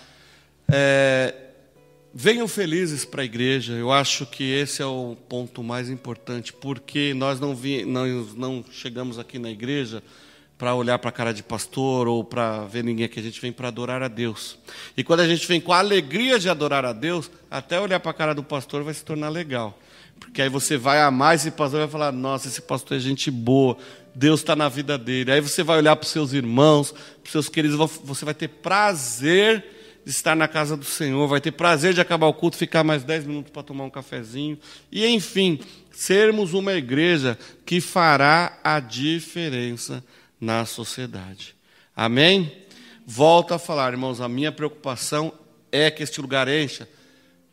É, 0.69 1.35
venham 2.15 2.47
felizes 2.47 3.05
para 3.05 3.23
a 3.23 3.25
igreja. 3.25 3.73
Eu 3.75 3.93
acho 3.93 4.27
que 4.27 4.45
esse 4.45 4.83
é 4.83 4.87
o 4.87 5.17
ponto 5.29 5.63
mais 5.63 5.89
importante, 5.89 6.53
porque 6.53 7.15
nós 7.15 7.41
não 7.41 7.55
vi, 7.55 7.85
nós 7.85 8.35
não 8.35 8.65
chegamos 8.71 9.19
aqui 9.19 9.39
na 9.39 9.51
igreja 9.51 10.03
para 10.63 10.75
olhar 10.77 10.97
para 10.99 11.09
a 11.09 11.13
cara 11.13 11.35
de 11.35 11.43
pastor 11.43 12.07
ou 12.07 12.23
para 12.23 12.65
ver 12.67 12.85
ninguém 12.85 13.07
aqui, 13.07 13.19
a 13.19 13.23
gente 13.23 13.41
vem 13.41 13.51
para 13.51 13.67
adorar 13.67 14.01
a 14.01 14.07
Deus. 14.07 14.57
E 14.97 15.03
quando 15.03 15.19
a 15.19 15.27
gente 15.27 15.45
vem 15.49 15.61
com 15.61 15.73
a 15.73 15.79
alegria 15.79 16.39
de 16.39 16.49
adorar 16.49 16.85
a 16.85 16.93
Deus, 16.93 17.29
até 17.51 17.81
olhar 17.81 17.99
para 17.99 18.13
a 18.13 18.15
cara 18.15 18.33
do 18.33 18.45
pastor 18.45 18.85
vai 18.85 18.95
se 18.95 19.05
tornar 19.05 19.29
legal. 19.29 19.77
Porque 20.23 20.41
aí 20.41 20.49
você 20.49 20.77
vai 20.77 21.01
amar 21.03 21.35
esse 21.35 21.51
pastor 21.51 21.81
e 21.81 21.83
vai 21.83 21.91
falar: 21.91 22.13
nossa, 22.13 22.49
esse 22.49 22.63
pastor 22.63 22.97
é 22.97 23.01
gente 23.01 23.31
boa, 23.31 23.77
Deus 24.15 24.41
está 24.41 24.57
na 24.57 24.69
vida 24.69 24.97
dele. 24.97 25.33
Aí 25.33 25.41
você 25.41 25.63
vai 25.63 25.79
olhar 25.79 25.97
para 25.97 26.05
os 26.05 26.11
seus 26.11 26.33
irmãos, 26.33 26.93
para 26.93 27.27
os 27.27 27.33
seus 27.33 27.49
queridos, 27.49 27.77
você 28.03 28.25
vai 28.25 28.35
ter 28.35 28.49
prazer 28.49 29.65
de 30.05 30.11
estar 30.11 30.35
na 30.35 30.49
casa 30.49 30.77
do 30.77 30.85
Senhor, 30.85 31.29
vai 31.29 31.41
ter 31.41 31.53
prazer 31.53 31.95
de 31.95 32.01
acabar 32.01 32.27
o 32.27 32.35
culto, 32.35 32.57
ficar 32.57 32.83
mais 32.83 33.05
10 33.05 33.27
minutos 33.27 33.53
para 33.53 33.63
tomar 33.63 33.85
um 33.85 33.91
cafezinho. 33.91 34.59
E, 34.91 35.07
enfim, 35.07 35.61
sermos 35.91 36.55
uma 36.55 36.73
igreja 36.73 37.39
que 37.65 37.81
fará 37.81 38.59
a 38.65 38.81
diferença 38.81 40.03
na 40.41 40.65
sociedade. 40.65 41.55
Amém? 41.95 42.51
Volto 43.07 43.53
a 43.55 43.59
falar, 43.59 43.93
irmãos, 43.93 44.21
a 44.21 44.29
minha 44.29 44.51
preocupação 44.51 45.33
é 45.71 45.91
que 45.91 46.03
este 46.03 46.21
lugar 46.21 46.49
encha 46.49 46.89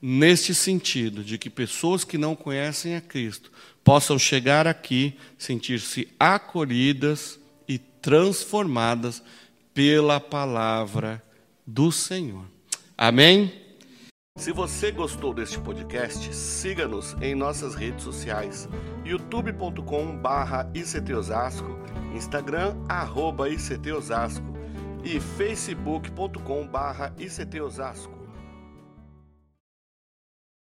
neste 0.02 0.56
sentido, 0.56 1.24
de 1.24 1.38
que 1.38 1.50
pessoas 1.50 2.04
que 2.04 2.18
não 2.18 2.36
conhecem 2.36 2.96
a 2.96 3.02
Cristo 3.02 3.50
possam 3.84 4.20
chegar 4.20 4.68
aqui, 4.68 5.18
sentir-se 5.38 6.10
acolhidas 6.20 7.40
e 7.68 7.78
transformadas 7.78 9.24
pela 9.74 10.20
palavra 10.20 11.24
do 11.66 11.92
Senhor. 11.92 12.46
Amém? 12.98 13.52
Se 14.38 14.52
você 14.54 14.92
gostou 14.92 15.34
deste 15.34 15.58
podcast, 15.60 16.32
siga-nos 16.34 17.16
em 17.22 17.36
nossas 17.36 17.76
redes 17.76 18.04
sociais: 18.04 18.70
youtube.com/ictosasco, 19.04 21.78
Instagram 22.16 22.78
arroba 22.88 23.50
@ictosasco 23.50 24.58
e 25.04 25.20
facebook.com/ictosasco. 25.20 28.19